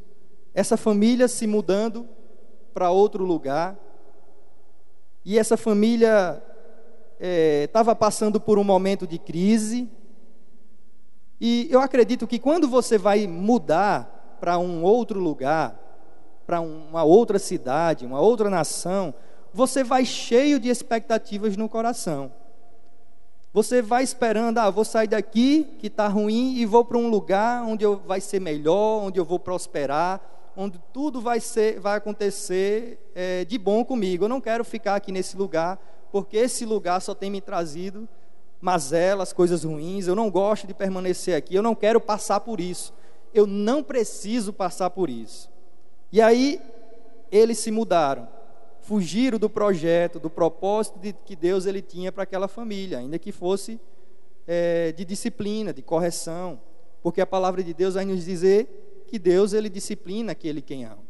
essa 0.54 0.76
família 0.76 1.28
se 1.28 1.46
mudando 1.46 2.08
para 2.72 2.90
outro 2.90 3.24
lugar, 3.24 3.78
e 5.24 5.38
essa 5.38 5.56
família 5.56 6.42
estava 7.20 7.92
é, 7.92 7.94
passando 7.94 8.40
por 8.40 8.58
um 8.58 8.64
momento 8.64 9.06
de 9.06 9.18
crise. 9.18 9.88
E 11.40 11.68
eu 11.70 11.80
acredito 11.80 12.26
que 12.26 12.38
quando 12.38 12.68
você 12.68 12.98
vai 12.98 13.26
mudar 13.26 14.36
para 14.40 14.58
um 14.58 14.82
outro 14.82 15.20
lugar, 15.20 15.78
para 16.46 16.60
uma 16.60 17.04
outra 17.04 17.38
cidade, 17.38 18.06
uma 18.06 18.20
outra 18.20 18.48
nação, 18.48 19.14
você 19.52 19.84
vai 19.84 20.04
cheio 20.04 20.58
de 20.58 20.68
expectativas 20.68 21.56
no 21.56 21.68
coração. 21.68 22.32
Você 23.52 23.80
vai 23.80 24.02
esperando, 24.02 24.58
ah, 24.58 24.70
vou 24.70 24.84
sair 24.84 25.08
daqui 25.08 25.64
que 25.78 25.86
está 25.86 26.06
ruim 26.06 26.56
e 26.56 26.66
vou 26.66 26.84
para 26.84 26.98
um 26.98 27.08
lugar 27.08 27.64
onde 27.64 27.84
eu, 27.84 27.96
vai 27.96 28.20
ser 28.20 28.40
melhor, 28.40 29.02
onde 29.02 29.18
eu 29.18 29.24
vou 29.24 29.38
prosperar, 29.38 30.20
onde 30.56 30.78
tudo 30.92 31.20
vai, 31.20 31.40
ser, 31.40 31.80
vai 31.80 31.96
acontecer 31.96 33.10
é, 33.14 33.44
de 33.44 33.56
bom 33.58 33.84
comigo. 33.84 34.24
Eu 34.24 34.28
não 34.28 34.40
quero 34.40 34.64
ficar 34.64 34.96
aqui 34.96 35.10
nesse 35.10 35.36
lugar 35.36 35.78
porque 36.10 36.36
esse 36.36 36.64
lugar 36.64 37.00
só 37.00 37.14
tem 37.14 37.30
me 37.30 37.40
trazido 37.40 38.08
mazelas, 38.60 39.32
coisas 39.32 39.64
ruins. 39.64 40.06
Eu 40.06 40.14
não 40.14 40.30
gosto 40.30 40.66
de 40.66 40.74
permanecer 40.74 41.36
aqui, 41.36 41.54
eu 41.54 41.62
não 41.62 41.74
quero 41.74 42.00
passar 42.00 42.40
por 42.40 42.60
isso. 42.60 42.92
Eu 43.32 43.46
não 43.46 43.82
preciso 43.82 44.52
passar 44.52 44.90
por 44.90 45.10
isso. 45.10 45.50
E 46.10 46.20
aí 46.20 46.60
eles 47.30 47.58
se 47.58 47.70
mudaram, 47.70 48.28
fugiram 48.80 49.38
do 49.38 49.50
projeto, 49.50 50.18
do 50.18 50.30
propósito 50.30 50.98
de, 50.98 51.12
que 51.12 51.36
Deus 51.36 51.66
ele 51.66 51.82
tinha 51.82 52.10
para 52.10 52.22
aquela 52.22 52.48
família, 52.48 52.98
ainda 52.98 53.18
que 53.18 53.30
fosse 53.30 53.78
é, 54.46 54.92
de 54.92 55.04
disciplina, 55.04 55.72
de 55.74 55.82
correção, 55.82 56.58
porque 57.02 57.20
a 57.20 57.26
palavra 57.26 57.62
de 57.62 57.74
Deus 57.74 57.94
vai 57.94 58.06
nos 58.06 58.24
dizer 58.24 59.04
que 59.06 59.18
Deus 59.18 59.52
ele 59.52 59.68
disciplina 59.68 60.32
aquele 60.32 60.62
quem 60.62 60.84
ama 60.84 61.07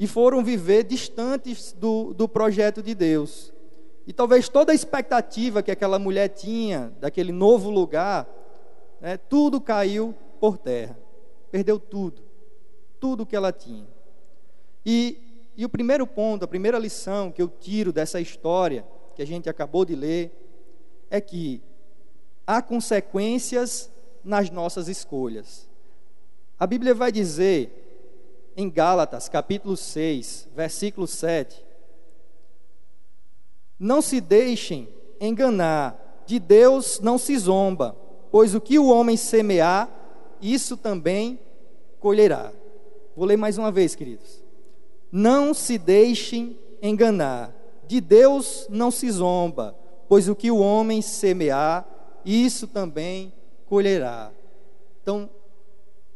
e 0.00 0.06
foram 0.06 0.42
viver 0.42 0.84
distantes 0.84 1.72
do, 1.74 2.14
do 2.14 2.26
projeto 2.26 2.82
de 2.82 2.94
Deus. 2.94 3.52
E 4.06 4.14
talvez 4.14 4.48
toda 4.48 4.72
a 4.72 4.74
expectativa 4.74 5.62
que 5.62 5.70
aquela 5.70 5.98
mulher 5.98 6.28
tinha 6.28 6.90
daquele 6.98 7.30
novo 7.30 7.68
lugar, 7.68 8.26
né, 8.98 9.18
tudo 9.18 9.60
caiu 9.60 10.14
por 10.40 10.56
terra. 10.56 10.98
Perdeu 11.50 11.78
tudo. 11.78 12.22
Tudo 12.98 13.26
que 13.26 13.36
ela 13.36 13.52
tinha. 13.52 13.86
E, 14.86 15.50
e 15.54 15.66
o 15.66 15.68
primeiro 15.68 16.06
ponto, 16.06 16.46
a 16.46 16.48
primeira 16.48 16.78
lição 16.78 17.30
que 17.30 17.42
eu 17.42 17.48
tiro 17.48 17.92
dessa 17.92 18.18
história 18.22 18.86
que 19.14 19.20
a 19.20 19.26
gente 19.26 19.50
acabou 19.50 19.84
de 19.84 19.94
ler, 19.94 20.32
é 21.10 21.20
que 21.20 21.62
há 22.46 22.62
consequências 22.62 23.90
nas 24.24 24.48
nossas 24.48 24.88
escolhas. 24.88 25.68
A 26.58 26.66
Bíblia 26.66 26.94
vai 26.94 27.12
dizer 27.12 27.89
em 28.60 28.68
Gálatas, 28.68 29.28
capítulo 29.28 29.74
6, 29.74 30.48
versículo 30.54 31.06
7. 31.06 31.64
Não 33.78 34.02
se 34.02 34.20
deixem 34.20 34.86
enganar, 35.18 36.22
de 36.26 36.38
Deus 36.38 37.00
não 37.00 37.16
se 37.16 37.36
zomba, 37.38 37.96
pois 38.30 38.54
o 38.54 38.60
que 38.60 38.78
o 38.78 38.88
homem 38.88 39.16
semear, 39.16 39.88
isso 40.42 40.76
também 40.76 41.40
colherá. 41.98 42.52
Vou 43.16 43.24
ler 43.26 43.38
mais 43.38 43.56
uma 43.56 43.72
vez, 43.72 43.94
queridos. 43.94 44.42
Não 45.10 45.54
se 45.54 45.78
deixem 45.78 46.58
enganar, 46.82 47.54
de 47.86 47.98
Deus 47.98 48.66
não 48.68 48.90
se 48.90 49.10
zomba, 49.10 49.74
pois 50.06 50.28
o 50.28 50.36
que 50.36 50.50
o 50.50 50.58
homem 50.58 51.00
semear, 51.00 51.88
isso 52.26 52.66
também 52.66 53.32
colherá. 53.66 54.30
Então, 55.02 55.30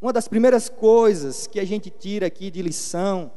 uma 0.05 0.13
das 0.13 0.29
primeiras 0.29 0.69
coisas 0.69 1.47
que 1.47 1.59
a 1.59 1.65
gente 1.65 1.89
tira 1.89 2.27
aqui 2.27 2.51
de 2.51 2.61
lição 2.61 3.33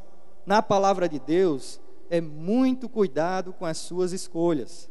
na 0.45 0.61
palavra 0.61 1.07
de 1.07 1.17
Deus 1.17 1.79
é 2.09 2.19
muito 2.19 2.89
cuidado 2.89 3.53
com 3.53 3.65
as 3.65 3.77
suas 3.77 4.11
escolhas. 4.11 4.89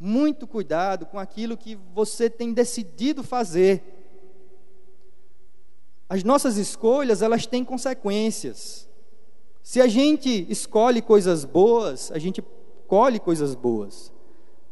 Muito 0.00 0.44
cuidado 0.44 1.06
com 1.06 1.16
aquilo 1.16 1.56
que 1.56 1.78
você 1.94 2.28
tem 2.28 2.52
decidido 2.52 3.22
fazer. 3.22 3.80
As 6.08 6.24
nossas 6.24 6.56
escolhas, 6.56 7.22
elas 7.22 7.46
têm 7.46 7.64
consequências. 7.64 8.88
Se 9.62 9.80
a 9.80 9.86
gente 9.86 10.48
escolhe 10.50 11.00
coisas 11.00 11.44
boas, 11.44 12.10
a 12.10 12.18
gente 12.18 12.42
colhe 12.88 13.20
coisas 13.20 13.54
boas. 13.54 14.12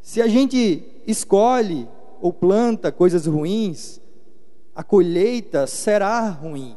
Se 0.02 0.20
a 0.20 0.26
gente 0.26 0.82
escolhe 1.06 1.88
ou 2.20 2.32
planta 2.32 2.90
coisas 2.90 3.26
ruins, 3.26 4.00
a 4.76 4.84
colheita 4.84 5.66
será 5.66 6.28
ruim. 6.28 6.76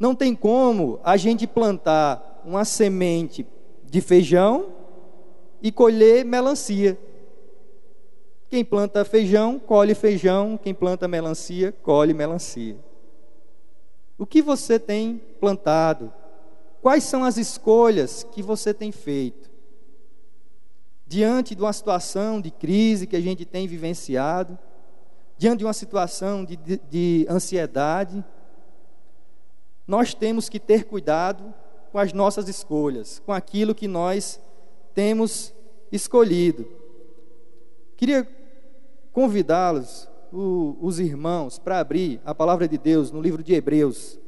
Não 0.00 0.16
tem 0.16 0.34
como 0.34 0.98
a 1.04 1.16
gente 1.16 1.46
plantar 1.46 2.42
uma 2.44 2.64
semente 2.64 3.46
de 3.84 4.00
feijão 4.00 4.66
e 5.62 5.70
colher 5.70 6.24
melancia. 6.24 6.98
Quem 8.50 8.64
planta 8.64 9.04
feijão, 9.04 9.60
colhe 9.60 9.94
feijão, 9.94 10.58
quem 10.60 10.74
planta 10.74 11.06
melancia, 11.06 11.70
colhe 11.84 12.12
melancia. 12.12 12.76
O 14.18 14.26
que 14.26 14.42
você 14.42 14.76
tem 14.76 15.22
plantado? 15.38 16.12
Quais 16.82 17.04
são 17.04 17.22
as 17.22 17.36
escolhas 17.36 18.24
que 18.24 18.42
você 18.42 18.74
tem 18.74 18.90
feito? 18.90 19.48
Diante 21.06 21.54
de 21.54 21.62
uma 21.62 21.72
situação 21.72 22.40
de 22.40 22.50
crise 22.50 23.06
que 23.06 23.14
a 23.14 23.20
gente 23.20 23.44
tem 23.44 23.68
vivenciado, 23.68 24.58
diante 25.38 25.60
de 25.60 25.64
uma 25.64 25.72
situação 25.72 26.44
de, 26.44 26.56
de, 26.56 26.80
de 26.90 27.26
ansiedade, 27.30 28.24
nós 29.86 30.12
temos 30.12 30.48
que 30.48 30.58
ter 30.58 30.84
cuidado 30.84 31.54
com 31.92 31.98
as 31.98 32.12
nossas 32.12 32.48
escolhas, 32.48 33.22
com 33.24 33.32
aquilo 33.32 33.74
que 33.74 33.86
nós 33.86 34.40
temos 34.92 35.54
escolhido. 35.92 36.68
Queria 37.96 38.28
convidá-los, 39.12 40.08
os 40.30 40.98
irmãos, 40.98 41.58
para 41.58 41.78
abrir 41.78 42.20
a 42.24 42.34
palavra 42.34 42.68
de 42.68 42.76
Deus 42.76 43.10
no 43.10 43.22
livro 43.22 43.42
de 43.42 43.54
Hebreus, 43.54 44.18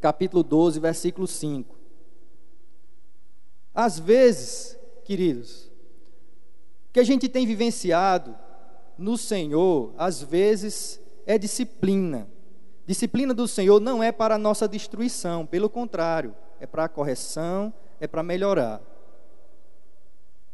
capítulo 0.00 0.42
12, 0.42 0.78
versículo 0.80 1.26
5. 1.26 1.74
Às 3.72 3.98
vezes, 3.98 4.76
queridos, 5.04 5.70
que 6.92 7.00
a 7.00 7.04
gente 7.04 7.28
tem 7.28 7.46
vivenciado 7.46 8.36
no 8.98 9.16
Senhor, 9.18 9.92
às 9.96 10.22
vezes, 10.22 11.00
é 11.26 11.38
disciplina. 11.38 12.28
Disciplina 12.86 13.34
do 13.34 13.48
Senhor 13.48 13.80
não 13.80 14.02
é 14.02 14.12
para 14.12 14.36
a 14.36 14.38
nossa 14.38 14.68
destruição, 14.68 15.44
pelo 15.44 15.68
contrário, 15.68 16.34
é 16.60 16.66
para 16.66 16.84
a 16.84 16.88
correção, 16.88 17.72
é 18.00 18.06
para 18.06 18.22
melhorar. 18.22 18.80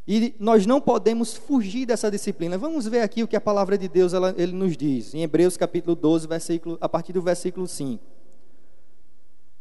E 0.07 0.35
nós 0.39 0.67
não 0.67 0.81
podemos 0.81 1.35
fugir 1.35 1.87
dessa 1.87 2.11
disciplina. 2.11 2.59
Vamos 2.59 2.87
ver 2.87 3.03
aqui 3.03 3.23
o 3.23 3.29
que 3.29 3.37
a 3.37 3.41
palavra 3.41 3.79
de 3.79 3.87
Deus 3.87 4.13
ela, 4.13 4.35
ele 4.37 4.53
nos 4.53 4.77
diz, 4.77 5.15
em 5.15 5.23
Hebreus 5.23 5.57
capítulo 5.57 5.95
12, 5.95 6.27
versículo, 6.27 6.79
a 6.81 6.89
partir 6.89 7.13
do 7.13 7.23
versículo 7.23 7.69
5. 7.69 8.03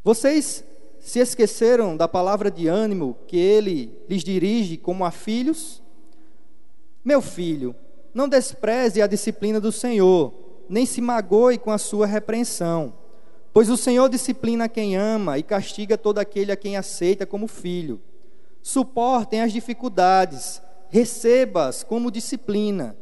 Vocês 0.03 0.63
se 0.99 1.19
esqueceram 1.19 1.95
da 1.95 2.07
palavra 2.07 2.49
de 2.49 2.67
ânimo 2.67 3.17
que 3.27 3.37
ele 3.37 3.95
lhes 4.09 4.23
dirige 4.23 4.77
como 4.77 5.05
a 5.05 5.11
filhos? 5.11 5.81
Meu 7.03 7.21
filho, 7.21 7.75
não 8.13 8.27
despreze 8.27 9.01
a 9.01 9.07
disciplina 9.07 9.59
do 9.59 9.71
Senhor, 9.71 10.33
nem 10.67 10.85
se 10.85 11.01
magoe 11.01 11.57
com 11.57 11.71
a 11.71 11.77
sua 11.77 12.05
repreensão. 12.05 12.93
Pois 13.53 13.69
o 13.69 13.75
Senhor 13.75 14.09
disciplina 14.09 14.69
quem 14.69 14.95
ama 14.95 15.37
e 15.37 15.43
castiga 15.43 15.97
todo 15.97 16.19
aquele 16.19 16.51
a 16.51 16.55
quem 16.55 16.77
aceita 16.77 17.25
como 17.25 17.47
filho. 17.47 17.99
Suportem 18.61 19.41
as 19.41 19.51
dificuldades, 19.51 20.61
receba-as 20.89 21.83
como 21.83 22.11
disciplina. 22.11 22.95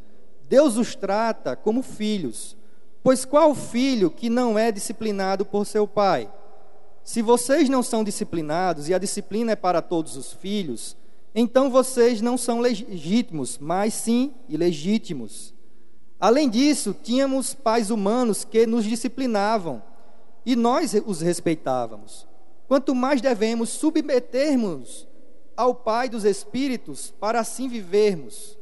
Deus 0.47 0.77
os 0.77 0.95
trata 0.95 1.55
como 1.55 1.83
filhos. 1.83 2.57
Pois 3.03 3.25
qual 3.25 3.53
filho 3.53 4.09
que 4.09 4.29
não 4.29 4.57
é 4.57 4.71
disciplinado 4.71 5.45
por 5.45 5.65
seu 5.65 5.87
pai? 5.87 6.31
Se 7.03 7.21
vocês 7.21 7.69
não 7.69 7.81
são 7.81 8.03
disciplinados 8.03 8.89
e 8.89 8.93
a 8.93 8.99
disciplina 8.99 9.53
é 9.53 9.55
para 9.55 9.81
todos 9.81 10.15
os 10.15 10.33
filhos, 10.33 10.97
então 11.33 11.69
vocês 11.69 12.21
não 12.21 12.37
são 12.37 12.59
legítimos, 12.59 13.57
mas 13.57 13.93
sim 13.93 14.33
ilegítimos. 14.47 15.53
Além 16.19 16.49
disso, 16.49 16.95
tínhamos 17.01 17.53
pais 17.53 17.89
humanos 17.89 18.43
que 18.43 18.65
nos 18.65 18.83
disciplinavam 18.83 19.81
e 20.45 20.55
nós 20.55 20.93
os 21.05 21.21
respeitávamos. 21.21 22.27
Quanto 22.67 22.93
mais 22.93 23.21
devemos 23.21 23.69
submetermos 23.69 25.07
ao 25.55 25.75
Pai 25.75 26.07
dos 26.07 26.23
Espíritos 26.23 27.11
para 27.19 27.39
assim 27.39 27.67
vivermos. 27.67 28.57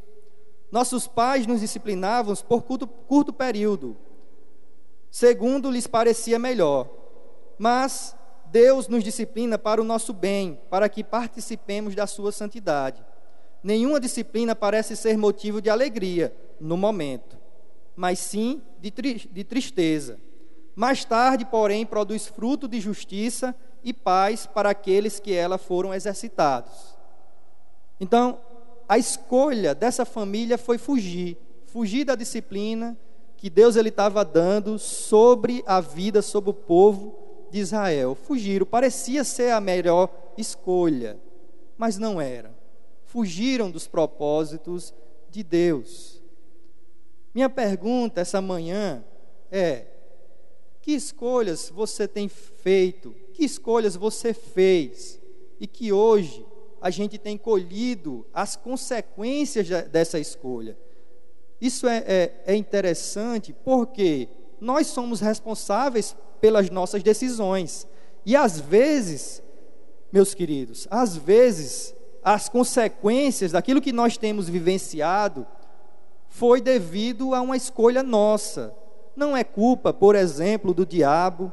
Nossos 0.72 1.08
pais 1.08 1.48
nos 1.48 1.62
disciplinavam 1.62 2.36
por 2.48 2.64
curto, 2.64 2.88
curto 2.88 3.32
período, 3.32 3.96
segundo 5.10 5.72
lhes 5.72 5.88
parecia 5.88 6.38
melhor, 6.38 6.90
mas 7.58 8.16
Deus 8.58 8.88
nos 8.88 9.04
disciplina 9.04 9.56
para 9.56 9.80
o 9.80 9.84
nosso 9.84 10.12
bem, 10.12 10.60
para 10.68 10.90
que 10.90 11.04
participemos 11.04 11.94
da 11.94 12.08
sua 12.08 12.32
santidade. 12.32 13.06
Nenhuma 13.62 14.00
disciplina 14.00 14.56
parece 14.56 14.96
ser 14.96 15.16
motivo 15.16 15.62
de 15.62 15.70
alegria 15.70 16.36
no 16.60 16.76
momento, 16.76 17.38
mas 17.96 18.18
sim 18.18 18.64
de, 18.80 18.90
tri 18.90 19.30
de 19.32 19.44
tristeza. 19.44 20.20
Mais 20.76 21.06
tarde, 21.06 21.46
porém, 21.46 21.86
produz 21.86 22.26
fruto 22.26 22.68
de 22.68 22.82
justiça 22.82 23.56
e 23.84 23.94
paz 23.94 24.48
para 24.48 24.72
aqueles 24.72 25.20
que 25.20 25.34
ela 25.34 25.60
foram 25.60 25.94
exercitados. 25.94 26.98
Então, 28.00 28.40
a 28.90 28.98
escolha 28.98 29.76
dessa 29.76 30.04
família 30.04 30.58
foi 30.58 30.80
fugir, 30.80 31.38
fugir 31.68 32.06
da 32.06 32.16
disciplina 32.16 32.98
que 33.38 33.52
Deus 33.52 33.76
ele 33.76 33.90
estava 33.90 34.26
dando 34.26 34.80
sobre 34.80 35.64
a 35.68 35.80
vida, 35.80 36.24
sobre 36.24 36.50
o 36.50 36.56
povo 36.56 37.27
de 37.52 37.60
Israel. 37.60 38.16
Fugiram, 38.16 38.66
parecia 38.66 39.24
ser 39.24 39.52
a 39.52 39.62
melhor 39.62 40.10
escolha, 40.38 41.20
mas 41.78 41.98
não 41.98 42.20
era. 42.20 42.56
Fugiram 43.06 43.72
dos 43.72 43.88
propósitos 43.88 44.94
de 45.30 45.44
Deus. 45.44 46.22
Minha 47.34 47.50
pergunta 47.50 48.22
essa 48.22 48.42
manhã 48.42 49.04
é: 49.52 49.86
que 50.82 50.92
escolhas 50.92 51.70
você 51.70 52.08
tem 52.08 52.28
feito? 52.28 53.14
Que 53.34 53.46
escolhas 53.46 53.96
você 53.96 54.34
fez? 54.34 55.20
E 55.60 55.68
que 55.68 55.92
hoje 55.92 56.46
a 56.82 56.90
gente 56.90 57.18
tem 57.18 57.38
colhido 57.38 58.26
as 58.34 58.56
consequências 58.56 59.68
dessa 59.90 60.20
escolha. 60.20 60.78
Isso 61.60 61.88
é, 61.88 61.98
é, 62.08 62.44
é 62.46 62.56
interessante 62.56 63.54
porque 63.64 64.30
nós 64.62 64.88
somos 64.88 65.20
responsáveis 65.20 66.16
pelas 66.40 66.70
nossas 66.70 67.04
decisões. 67.04 67.88
E 68.26 68.36
às 68.36 68.60
vezes, 68.60 69.42
meus 70.12 70.34
queridos, 70.34 70.88
às 70.90 71.16
vezes 71.16 71.96
as 72.24 72.50
consequências 72.50 73.54
daquilo 73.54 73.82
que 73.82 73.94
nós 73.94 74.18
temos 74.18 74.50
vivenciado 74.50 75.48
foi 76.28 76.60
devido 76.60 77.34
a 77.34 77.42
uma 77.42 77.56
escolha 77.56 78.04
nossa. 78.04 78.74
Não 79.16 79.36
é 79.36 79.44
culpa, 79.44 79.94
por 79.94 80.16
exemplo, 80.16 80.74
do 80.74 80.86
diabo. 80.86 81.52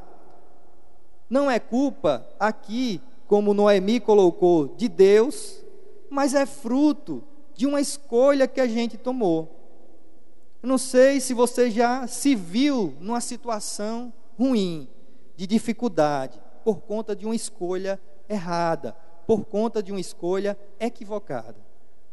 Não 1.29 1.49
é 1.49 1.59
culpa 1.59 2.27
aqui, 2.39 3.01
como 3.25 3.53
Noemi 3.53 3.99
colocou, 3.99 4.67
de 4.67 4.87
Deus, 4.87 5.63
mas 6.09 6.33
é 6.33 6.45
fruto 6.45 7.23
de 7.55 7.65
uma 7.65 7.81
escolha 7.81 8.47
que 8.47 8.59
a 8.59 8.67
gente 8.67 8.97
tomou. 8.97 9.49
Não 10.61 10.77
sei 10.77 11.19
se 11.19 11.33
você 11.33 11.71
já 11.71 12.05
se 12.05 12.35
viu 12.35 12.93
numa 12.99 13.21
situação 13.21 14.11
ruim, 14.37 14.87
de 15.35 15.45
dificuldade, 15.45 16.41
por 16.63 16.81
conta 16.81 17.15
de 17.15 17.25
uma 17.25 17.35
escolha 17.35 17.99
errada, 18.27 18.95
por 19.27 19.45
conta 19.45 19.81
de 19.81 19.91
uma 19.91 19.99
escolha 19.99 20.57
equivocada. 20.79 21.57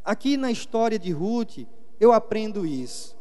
Aqui 0.05 0.37
na 0.37 0.51
história 0.51 0.99
de 0.99 1.13
Ruth, 1.13 1.67
eu 2.01 2.13
aprendo 2.13 2.67
isso. 2.67 3.17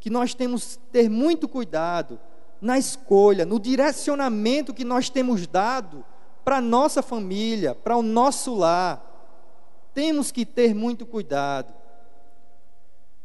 Que 0.00 0.10
nós 0.10 0.34
temos 0.34 0.76
que 0.76 0.82
ter 0.90 1.08
muito 1.08 1.48
cuidado 1.48 2.18
na 2.60 2.78
escolha, 2.78 3.46
no 3.46 3.58
direcionamento 3.58 4.74
que 4.74 4.84
nós 4.84 5.08
temos 5.08 5.46
dado 5.46 6.04
para 6.44 6.60
nossa 6.60 7.02
família, 7.02 7.74
para 7.74 7.96
o 7.96 8.02
nosso 8.02 8.54
lar. 8.54 9.08
Temos 9.94 10.32
que 10.32 10.44
ter 10.44 10.74
muito 10.74 11.06
cuidado. 11.06 11.72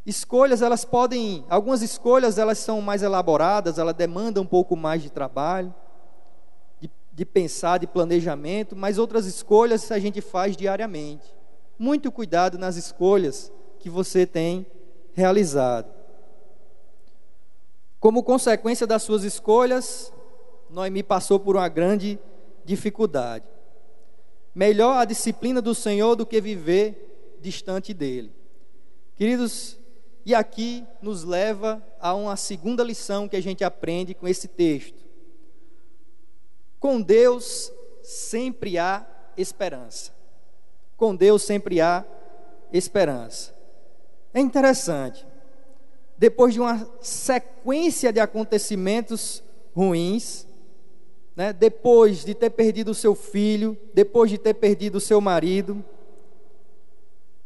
Escolhas, 0.08 0.62
elas 0.62 0.86
podem, 0.86 1.44
algumas 1.50 1.82
escolhas 1.82 2.38
elas 2.38 2.60
são 2.60 2.80
mais 2.80 3.04
elaboradas, 3.04 3.78
elas 3.78 3.94
demandam 3.94 4.42
um 4.42 4.48
pouco 4.48 4.74
mais 4.74 5.04
de 5.04 5.10
trabalho, 5.10 5.76
de, 6.80 6.90
de 7.12 7.26
pensar, 7.26 7.78
de 7.78 7.88
planejamento, 7.88 8.74
mas 8.74 8.98
outras 8.98 9.26
escolhas 9.26 9.92
a 9.92 10.00
gente 10.00 10.22
faz 10.22 10.56
diariamente. 10.56 11.36
Muito 11.78 12.10
cuidado 12.10 12.58
nas 12.58 12.78
escolhas 12.78 13.52
que 13.80 13.90
você 13.90 14.26
tem 14.26 14.66
realizado. 15.14 15.94
Como 18.00 18.24
consequência 18.24 18.88
das 18.88 19.04
suas 19.04 19.26
escolhas, 19.26 20.14
Noemi 20.70 21.04
passou 21.04 21.38
por 21.38 21.58
uma 21.58 21.68
grande 21.68 22.18
dificuldade. 22.64 23.44
Melhor 24.56 25.00
a 25.00 25.04
disciplina 25.04 25.62
do 25.62 25.76
Senhor 25.76 26.16
do 26.16 26.26
que 26.26 26.40
viver 26.40 27.38
distante 27.42 27.94
dele. 27.94 28.32
Queridos, 29.18 29.78
E 30.28 30.36
aqui 30.36 30.86
nos 31.02 31.24
leva 31.24 31.82
a 32.02 32.14
uma 32.14 32.36
segunda 32.36 32.84
lição 32.84 33.30
que 33.30 33.38
a 33.38 33.42
gente 33.42 33.64
aprende 33.64 34.14
com 34.14 34.28
esse 34.28 34.46
texto. 34.46 35.06
Com 36.82 37.02
Deus 37.02 37.72
sempre 38.04 38.78
há 38.78 39.08
esperança. 39.38 40.12
Com 40.98 41.16
Deus 41.16 41.44
sempre 41.44 41.80
há 41.80 42.04
esperança. 42.74 43.56
É 44.34 44.42
interessante. 44.42 45.26
Depois 46.18 46.54
de 46.54 46.60
uma 46.60 46.86
sequência 47.00 48.12
de 48.12 48.20
acontecimentos 48.20 49.42
ruins, 49.74 50.46
né, 51.38 51.54
depois 51.54 52.26
de 52.26 52.36
ter 52.36 52.50
perdido 52.50 52.92
o 52.92 52.94
seu 52.94 53.16
filho, 53.16 53.78
depois 53.94 54.30
de 54.30 54.38
ter 54.38 54.56
perdido 54.56 54.96
o 54.96 55.00
seu 55.00 55.22
marido, 55.22 55.82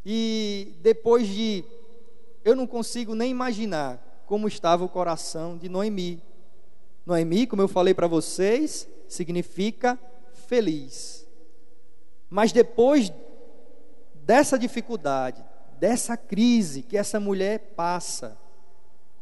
e 0.04 0.74
depois 0.82 1.28
de. 1.28 1.64
Eu 2.44 2.56
não 2.56 2.66
consigo 2.66 3.16
nem 3.16 3.32
imaginar 3.32 4.24
como 4.26 4.48
estava 4.48 4.84
o 4.84 4.90
coração 4.90 5.58
de 5.58 5.68
Noemi. 5.68 6.24
Noemi, 7.06 7.46
como 7.48 7.62
eu 7.62 7.68
falei 7.68 7.94
para 7.94 8.08
vocês, 8.08 8.88
significa 9.08 10.00
feliz. 10.48 11.28
Mas 12.30 12.52
depois 12.52 13.12
dessa 14.14 14.58
dificuldade, 14.58 15.44
dessa 15.80 16.16
crise 16.16 16.82
que 16.82 16.98
essa 16.98 17.20
mulher 17.20 17.74
passa, 17.76 18.38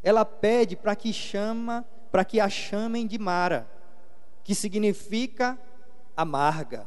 ela 0.02 0.24
pede 0.24 0.76
para 0.76 0.94
que 0.94 1.12
chama, 1.12 1.84
para 2.10 2.24
que 2.24 2.38
a 2.38 2.48
chamem 2.48 3.06
de 3.06 3.18
Mara, 3.18 3.68
que 4.44 4.54
significa 4.54 5.58
amarga. 6.16 6.86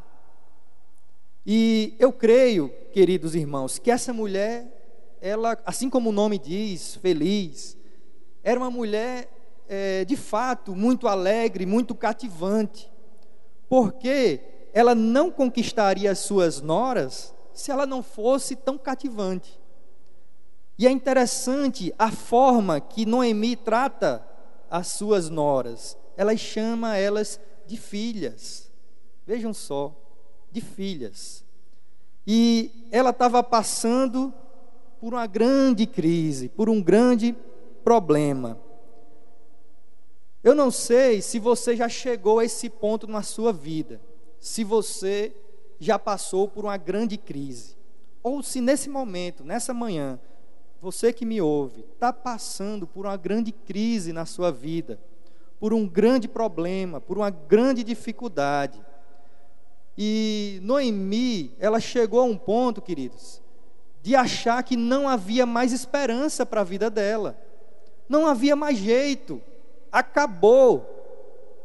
E 1.45 1.95
eu 1.99 2.13
creio, 2.13 2.69
queridos 2.93 3.35
irmãos, 3.35 3.77
que 3.77 3.91
essa 3.91 4.13
mulher, 4.13 4.82
ela, 5.23 5.57
assim 5.65 5.89
como 5.89 6.09
o 6.09 6.13
nome 6.13 6.37
diz, 6.37 6.95
feliz, 6.95 7.77
era 8.43 8.59
uma 8.59 8.69
mulher 8.69 9.29
é, 9.69 10.03
de 10.03 10.17
fato 10.17 10.75
muito 10.75 11.07
alegre, 11.07 11.65
muito 11.65 11.95
cativante, 11.95 12.91
porque 13.69 14.41
ela 14.73 14.93
não 14.93 15.31
conquistaria 15.31 16.11
as 16.11 16.19
suas 16.19 16.59
noras 16.59 17.33
se 17.53 17.71
ela 17.71 17.85
não 17.85 18.03
fosse 18.03 18.53
tão 18.53 18.77
cativante. 18.77 19.57
E 20.77 20.85
é 20.85 20.91
interessante 20.91 21.95
a 21.97 22.11
forma 22.11 22.81
que 22.81 23.05
Noemi 23.05 23.55
trata 23.55 24.27
as 24.69 24.87
suas 24.87 25.29
noras. 25.29 25.97
Ela 26.17 26.35
chama 26.35 26.97
elas 26.97 27.39
de 27.65 27.77
filhas. 27.77 28.69
Vejam 29.25 29.53
só, 29.53 29.95
de 30.51 30.59
filhas. 30.59 31.45
E 32.27 32.89
ela 32.91 33.11
estava 33.11 33.41
passando 33.41 34.33
por 35.03 35.13
uma 35.15 35.27
grande 35.27 35.85
crise, 35.85 36.47
por 36.47 36.69
um 36.69 36.81
grande 36.81 37.35
problema. 37.83 38.57
Eu 40.41 40.55
não 40.55 40.71
sei 40.71 41.21
se 41.21 41.39
você 41.39 41.75
já 41.75 41.89
chegou 41.89 42.39
a 42.39 42.45
esse 42.45 42.69
ponto 42.69 43.05
na 43.05 43.21
sua 43.21 43.51
vida, 43.51 43.99
se 44.39 44.63
você 44.63 45.35
já 45.77 45.99
passou 45.99 46.47
por 46.47 46.63
uma 46.63 46.77
grande 46.77 47.17
crise, 47.17 47.75
ou 48.23 48.41
se 48.41 48.61
nesse 48.61 48.89
momento, 48.89 49.43
nessa 49.43 49.73
manhã, 49.73 50.17
você 50.81 51.11
que 51.11 51.25
me 51.25 51.41
ouve, 51.41 51.81
está 51.81 52.13
passando 52.13 52.87
por 52.87 53.05
uma 53.05 53.17
grande 53.17 53.51
crise 53.51 54.13
na 54.13 54.25
sua 54.25 54.53
vida, 54.53 54.97
por 55.59 55.73
um 55.73 55.85
grande 55.85 56.29
problema, 56.29 57.01
por 57.01 57.17
uma 57.17 57.29
grande 57.29 57.83
dificuldade. 57.83 58.81
E 59.97 60.59
Noemi, 60.63 61.53
ela 61.59 61.81
chegou 61.81 62.21
a 62.21 62.23
um 62.23 62.37
ponto, 62.37 62.81
queridos, 62.81 63.42
de 64.03 64.17
achar 64.17 64.61
que 64.63 64.75
não 64.75 65.07
havia 65.07 65.45
mais 65.45 65.71
esperança 65.71 66.45
para 66.45 66.59
a 66.59 66.65
vida 66.65 66.89
dela, 66.89 67.39
não 68.09 68.27
havia 68.27 68.53
mais 68.53 68.77
jeito, 68.77 69.41
acabou, 69.89 70.85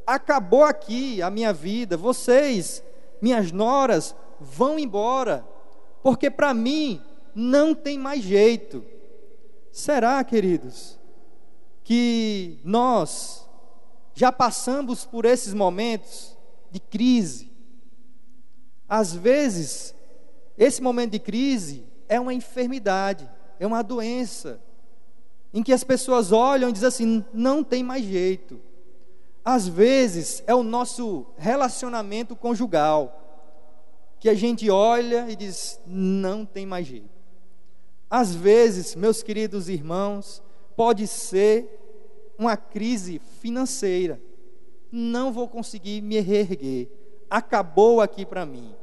acabou 0.06 0.62
aqui 0.62 1.20
a 1.20 1.30
minha 1.30 1.52
vida, 1.52 1.96
vocês, 1.96 2.80
minhas 3.20 3.50
noras, 3.50 4.14
vão 4.38 4.78
embora, 4.78 5.44
porque 6.00 6.30
para 6.30 6.54
mim 6.54 7.02
não 7.34 7.74
tem 7.74 7.98
mais 7.98 8.22
jeito. 8.22 8.84
Será, 9.72 10.22
queridos, 10.22 10.96
que 11.82 12.60
nós 12.62 13.48
já 14.14 14.30
passamos 14.30 15.04
por 15.04 15.24
esses 15.24 15.52
momentos 15.52 16.38
de 16.70 16.78
crise? 16.78 17.50
Às 18.88 19.12
vezes, 19.12 19.92
esse 20.56 20.80
momento 20.80 21.10
de 21.10 21.18
crise 21.18 21.88
é 22.08 22.18
uma 22.18 22.34
enfermidade, 22.34 23.28
é 23.60 23.66
uma 23.66 23.82
doença, 23.82 24.60
em 25.52 25.62
que 25.62 25.72
as 25.72 25.84
pessoas 25.84 26.32
olham 26.32 26.68
e 26.68 26.72
dizem 26.72 26.88
assim: 26.88 27.24
não 27.32 27.62
tem 27.62 27.82
mais 27.82 28.04
jeito. 28.04 28.60
Às 29.44 29.66
vezes, 29.66 30.42
é 30.46 30.54
o 30.54 30.62
nosso 30.62 31.26
relacionamento 31.36 32.36
conjugal, 32.36 33.14
que 34.20 34.28
a 34.28 34.34
gente 34.34 34.68
olha 34.70 35.30
e 35.30 35.36
diz: 35.36 35.80
não 35.86 36.44
tem 36.44 36.66
mais 36.66 36.86
jeito. 36.86 37.18
Às 38.10 38.34
vezes, 38.34 38.94
meus 38.94 39.22
queridos 39.22 39.68
irmãos, 39.68 40.42
pode 40.74 41.06
ser 41.06 41.78
uma 42.38 42.56
crise 42.56 43.20
financeira. 43.40 44.20
Não 44.90 45.32
vou 45.32 45.48
conseguir 45.48 46.00
me 46.00 46.18
reerguer. 46.20 46.88
Acabou 47.28 48.00
aqui 48.00 48.24
para 48.24 48.46
mim. 48.46 48.74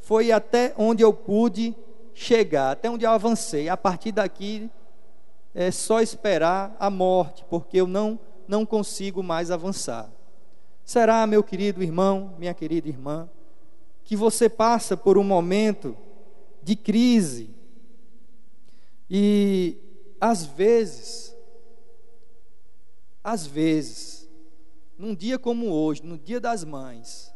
Foi 0.00 0.30
até 0.30 0.72
onde 0.76 1.02
eu 1.02 1.12
pude 1.12 1.76
chegar, 2.18 2.72
até 2.72 2.90
onde 2.90 3.04
eu 3.04 3.10
avancei. 3.10 3.68
A 3.68 3.76
partir 3.76 4.12
daqui 4.12 4.68
é 5.54 5.70
só 5.70 6.00
esperar 6.00 6.76
a 6.78 6.90
morte, 6.90 7.44
porque 7.48 7.80
eu 7.80 7.86
não 7.86 8.18
não 8.46 8.64
consigo 8.64 9.22
mais 9.22 9.50
avançar. 9.50 10.10
Será, 10.82 11.26
meu 11.26 11.44
querido 11.44 11.82
irmão, 11.82 12.34
minha 12.38 12.54
querida 12.54 12.88
irmã, 12.88 13.28
que 14.02 14.16
você 14.16 14.48
passa 14.48 14.96
por 14.96 15.18
um 15.18 15.22
momento 15.22 15.94
de 16.62 16.74
crise, 16.74 17.54
e 19.10 19.76
às 20.18 20.46
vezes, 20.46 21.36
às 23.22 23.46
vezes, 23.46 24.26
num 24.96 25.14
dia 25.14 25.38
como 25.38 25.70
hoje, 25.70 26.02
no 26.02 26.16
dia 26.16 26.40
das 26.40 26.64
mães, 26.64 27.30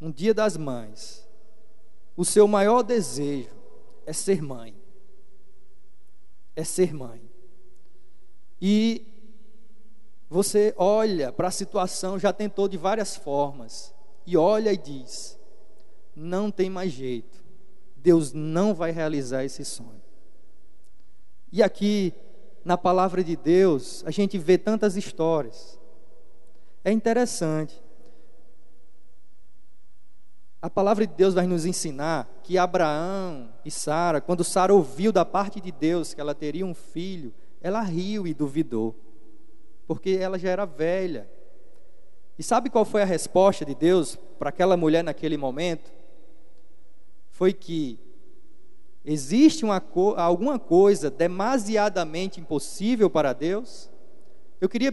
no 0.00 0.10
dia 0.10 0.32
das 0.32 0.56
mães, 0.56 1.26
o 2.16 2.24
seu 2.24 2.48
maior 2.48 2.82
desejo 2.82 3.55
é 4.06 4.12
ser 4.12 4.40
mãe. 4.40 4.74
É 6.54 6.64
ser 6.64 6.94
mãe. 6.94 7.20
E 8.62 9.04
você 10.30 10.72
olha 10.78 11.30
para 11.32 11.48
a 11.48 11.50
situação, 11.50 12.18
já 12.18 12.32
tentou 12.32 12.68
de 12.68 12.78
várias 12.78 13.16
formas, 13.16 13.94
e 14.26 14.36
olha 14.36 14.72
e 14.72 14.76
diz: 14.76 15.38
não 16.14 16.50
tem 16.50 16.70
mais 16.70 16.92
jeito, 16.92 17.44
Deus 17.96 18.32
não 18.32 18.74
vai 18.74 18.90
realizar 18.90 19.44
esse 19.44 19.64
sonho. 19.64 20.02
E 21.52 21.62
aqui, 21.62 22.14
na 22.64 22.78
palavra 22.78 23.22
de 23.22 23.36
Deus, 23.36 24.02
a 24.06 24.10
gente 24.10 24.38
vê 24.38 24.56
tantas 24.56 24.96
histórias. 24.96 25.78
É 26.84 26.90
interessante. 26.90 27.80
A 30.66 30.70
palavra 30.70 31.06
de 31.06 31.14
Deus 31.14 31.32
vai 31.32 31.46
nos 31.46 31.64
ensinar 31.64 32.28
que 32.42 32.58
Abraão 32.58 33.52
e 33.64 33.70
Sara, 33.70 34.20
quando 34.20 34.42
Sara 34.42 34.74
ouviu 34.74 35.12
da 35.12 35.24
parte 35.24 35.60
de 35.60 35.70
Deus 35.70 36.12
que 36.12 36.20
ela 36.20 36.34
teria 36.34 36.66
um 36.66 36.74
filho, 36.74 37.32
ela 37.60 37.80
riu 37.82 38.26
e 38.26 38.34
duvidou, 38.34 38.92
porque 39.86 40.18
ela 40.20 40.36
já 40.36 40.50
era 40.50 40.64
velha. 40.64 41.30
E 42.36 42.42
sabe 42.42 42.68
qual 42.68 42.84
foi 42.84 43.00
a 43.00 43.04
resposta 43.04 43.64
de 43.64 43.76
Deus 43.76 44.16
para 44.40 44.48
aquela 44.48 44.76
mulher 44.76 45.04
naquele 45.04 45.36
momento? 45.36 45.88
Foi 47.30 47.52
que 47.52 48.00
Existe 49.04 49.64
uma, 49.64 49.80
alguma 50.16 50.58
coisa 50.58 51.08
demasiadamente 51.08 52.40
impossível 52.40 53.08
para 53.08 53.32
Deus? 53.32 53.88
Eu 54.60 54.68
queria 54.68 54.92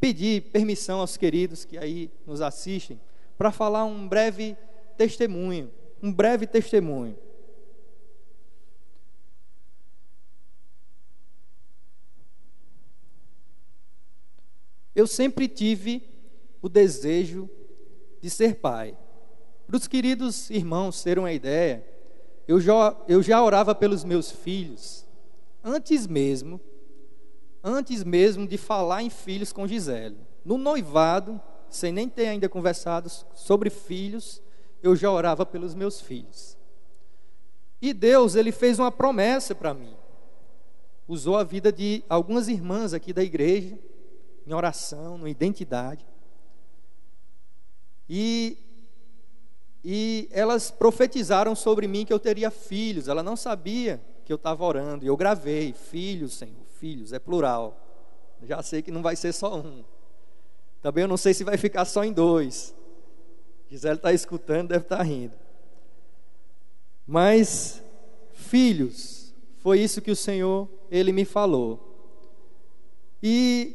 pedir 0.00 0.44
permissão 0.44 1.00
aos 1.00 1.18
queridos 1.18 1.66
que 1.66 1.76
aí 1.76 2.10
nos 2.26 2.40
assistem 2.40 2.98
para 3.36 3.52
falar 3.52 3.84
um 3.84 4.08
breve 4.08 4.56
testemunho, 4.98 5.70
um 6.02 6.12
breve 6.12 6.46
testemunho. 6.46 7.16
Eu 14.94 15.06
sempre 15.06 15.46
tive 15.46 16.02
o 16.60 16.68
desejo 16.68 17.48
de 18.20 18.28
ser 18.28 18.56
pai. 18.56 18.98
Para 19.64 19.76
os 19.76 19.86
queridos 19.86 20.50
irmãos 20.50 21.00
terem 21.04 21.22
uma 21.22 21.32
ideia, 21.32 21.86
eu 22.48 22.60
já, 22.60 23.00
eu 23.06 23.22
já 23.22 23.40
orava 23.40 23.74
pelos 23.76 24.02
meus 24.02 24.32
filhos 24.32 25.06
antes 25.62 26.06
mesmo, 26.06 26.60
antes 27.62 28.02
mesmo 28.02 28.46
de 28.46 28.58
falar 28.58 29.02
em 29.02 29.10
filhos 29.10 29.52
com 29.52 29.68
Gisele. 29.68 30.16
No 30.44 30.58
noivado, 30.58 31.40
sem 31.68 31.92
nem 31.92 32.08
ter 32.08 32.26
ainda 32.26 32.48
conversado 32.48 33.08
sobre 33.34 33.70
filhos, 33.70 34.42
eu 34.82 34.94
já 34.94 35.10
orava 35.10 35.44
pelos 35.44 35.74
meus 35.74 36.00
filhos. 36.00 36.56
E 37.80 37.92
Deus, 37.92 38.34
ele 38.34 38.52
fez 38.52 38.78
uma 38.78 38.90
promessa 38.90 39.54
para 39.54 39.72
mim. 39.72 39.96
usou 41.06 41.36
a 41.36 41.44
vida 41.44 41.72
de 41.72 42.04
algumas 42.08 42.48
irmãs 42.48 42.92
aqui 42.92 43.12
da 43.12 43.22
igreja, 43.22 43.78
em 44.46 44.52
oração, 44.52 45.16
na 45.16 45.30
identidade. 45.30 46.04
E, 48.08 48.58
e 49.84 50.28
elas 50.30 50.70
profetizaram 50.70 51.54
sobre 51.54 51.86
mim 51.86 52.04
que 52.04 52.12
eu 52.12 52.18
teria 52.18 52.50
filhos. 52.50 53.08
Ela 53.08 53.22
não 53.22 53.36
sabia 53.36 54.00
que 54.24 54.32
eu 54.32 54.36
estava 54.36 54.64
orando. 54.64 55.04
E 55.04 55.08
eu 55.08 55.16
gravei: 55.16 55.72
Filhos, 55.72 56.34
Senhor, 56.34 56.66
filhos, 56.78 57.12
é 57.12 57.18
plural. 57.18 57.78
Já 58.42 58.62
sei 58.62 58.82
que 58.82 58.90
não 58.90 59.02
vai 59.02 59.16
ser 59.16 59.32
só 59.32 59.58
um. 59.58 59.84
Também 60.80 61.02
eu 61.02 61.08
não 61.08 61.16
sei 61.16 61.34
se 61.34 61.44
vai 61.44 61.56
ficar 61.56 61.84
só 61.84 62.04
em 62.04 62.12
dois. 62.12 62.74
Gisele 63.70 63.96
está 63.96 64.12
escutando, 64.12 64.68
deve 64.68 64.84
estar 64.84 64.98
tá 64.98 65.02
rindo. 65.02 65.34
Mas, 67.06 67.82
filhos, 68.32 69.34
foi 69.58 69.80
isso 69.80 70.00
que 70.00 70.10
o 70.10 70.16
Senhor, 70.16 70.68
Ele 70.90 71.12
me 71.12 71.24
falou. 71.24 71.84
E, 73.22 73.74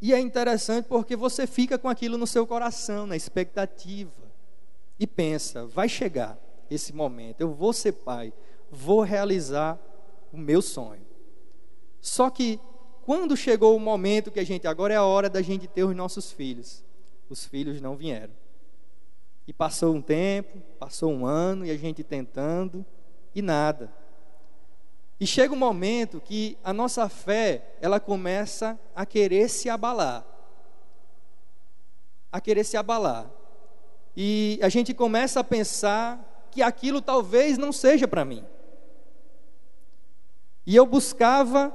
e 0.00 0.12
é 0.12 0.20
interessante 0.20 0.86
porque 0.86 1.14
você 1.14 1.46
fica 1.46 1.78
com 1.78 1.88
aquilo 1.88 2.16
no 2.18 2.26
seu 2.26 2.46
coração, 2.46 3.06
na 3.06 3.16
expectativa. 3.16 4.26
E 4.98 5.06
pensa, 5.06 5.66
vai 5.66 5.88
chegar 5.88 6.38
esse 6.70 6.92
momento, 6.92 7.40
eu 7.40 7.52
vou 7.52 7.72
ser 7.72 7.92
pai, 7.92 8.32
vou 8.70 9.02
realizar 9.02 9.78
o 10.32 10.36
meu 10.36 10.60
sonho. 10.60 11.06
Só 12.00 12.30
que 12.30 12.58
quando 13.04 13.36
chegou 13.36 13.76
o 13.76 13.80
momento 13.80 14.30
que 14.30 14.40
a 14.40 14.44
gente, 14.44 14.66
agora 14.66 14.94
é 14.94 14.96
a 14.96 15.04
hora 15.04 15.28
da 15.28 15.42
gente 15.42 15.68
ter 15.68 15.84
os 15.84 15.94
nossos 15.94 16.32
filhos, 16.32 16.82
os 17.28 17.44
filhos 17.44 17.80
não 17.80 17.96
vieram. 17.96 18.34
E 19.46 19.52
passou 19.52 19.94
um 19.94 20.02
tempo, 20.02 20.58
passou 20.78 21.12
um 21.12 21.24
ano, 21.24 21.64
e 21.64 21.70
a 21.70 21.76
gente 21.76 22.02
tentando, 22.02 22.84
e 23.34 23.40
nada. 23.40 23.92
E 25.20 25.26
chega 25.26 25.54
um 25.54 25.58
momento 25.58 26.20
que 26.20 26.58
a 26.62 26.72
nossa 26.72 27.08
fé, 27.08 27.76
ela 27.80 28.00
começa 28.00 28.78
a 28.94 29.06
querer 29.06 29.48
se 29.48 29.68
abalar. 29.68 30.26
A 32.30 32.40
querer 32.40 32.64
se 32.64 32.76
abalar. 32.76 33.30
E 34.16 34.58
a 34.62 34.68
gente 34.68 34.92
começa 34.92 35.40
a 35.40 35.44
pensar 35.44 36.48
que 36.50 36.60
aquilo 36.60 37.00
talvez 37.00 37.56
não 37.56 37.72
seja 37.72 38.08
para 38.08 38.24
mim. 38.24 38.44
E 40.66 40.74
eu 40.74 40.84
buscava 40.84 41.72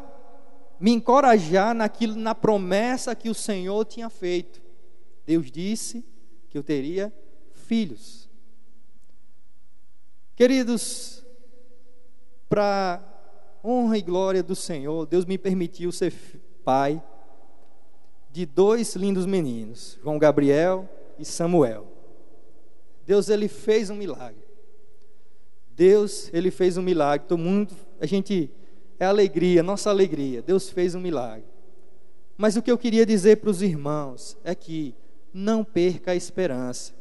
me 0.80 0.92
encorajar 0.92 1.74
naquilo, 1.74 2.16
na 2.16 2.36
promessa 2.36 3.16
que 3.16 3.30
o 3.30 3.36
Senhor 3.36 3.86
tinha 3.86 4.10
feito. 4.10 4.62
Deus 5.26 5.52
disse 5.52 6.04
que 6.50 6.58
eu 6.58 6.64
teria 6.64 7.14
filhos. 7.72 8.30
Queridos, 10.36 11.24
para 12.50 13.02
honra 13.64 13.98
e 13.98 14.02
glória 14.02 14.44
do 14.44 14.58
Senhor, 14.58 15.06
Deus 15.06 15.24
me 15.24 15.38
permitiu 15.38 15.90
ser 15.90 16.14
pai 16.66 17.02
de 18.30 18.46
dois 18.46 18.94
lindos 18.98 19.26
meninos, 19.26 19.98
João 20.04 20.20
Gabriel 20.20 20.90
e 21.18 21.24
Samuel. 21.24 21.88
Deus 23.06 23.30
ele 23.30 23.48
fez 23.48 23.90
um 23.90 23.96
milagre. 23.96 24.44
Deus 25.74 26.30
ele 26.34 26.52
fez 26.52 26.76
um 26.76 26.82
milagre. 26.82 27.26
Todo 27.26 27.40
mundo, 27.40 27.74
a 28.02 28.06
gente 28.06 28.52
é 29.00 29.06
alegria, 29.06 29.64
nossa 29.64 29.90
alegria. 29.90 30.42
Deus 30.42 30.70
fez 30.70 30.94
um 30.94 31.00
milagre. 31.00 31.48
Mas 32.38 32.58
o 32.58 32.62
que 32.62 32.70
eu 32.70 32.78
queria 32.78 33.06
dizer 33.06 33.38
para 33.38 33.50
os 33.50 33.62
irmãos 33.62 34.38
é 34.44 34.54
que 34.54 34.94
não 35.34 35.64
perca 35.64 36.12
a 36.12 36.16
esperança. 36.18 37.00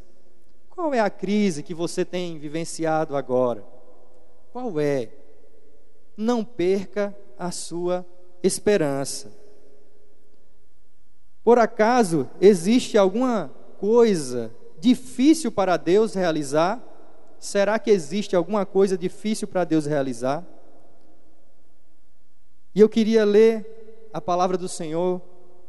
Qual 0.81 0.95
é 0.95 1.01
a 1.01 1.11
crise 1.11 1.63
que 1.63 1.75
você 1.75 2.07
tem 2.07 2.39
vivenciado 2.39 3.15
agora? 3.15 3.63
Qual 4.51 4.81
é? 4.81 5.11
Não 6.17 6.43
perca 6.43 7.15
a 7.39 7.51
sua 7.51 8.03
esperança. 8.43 9.31
Por 11.45 11.59
acaso 11.59 12.31
existe 12.41 12.97
alguma 12.97 13.51
coisa 13.79 14.51
difícil 14.79 15.53
para 15.53 15.77
Deus 15.77 16.15
realizar? 16.15 16.83
Será 17.39 17.79
que 17.79 17.91
existe 17.91 18.35
alguma 18.35 18.65
coisa 18.65 18.97
difícil 18.97 19.47
para 19.47 19.65
Deus 19.65 19.85
realizar? 19.85 20.43
E 22.75 22.81
eu 22.81 22.89
queria 22.89 23.27
ler 23.27 24.09
a 24.15 24.21
palavra 24.21 24.57
do 24.57 24.67
Senhor 24.67 25.21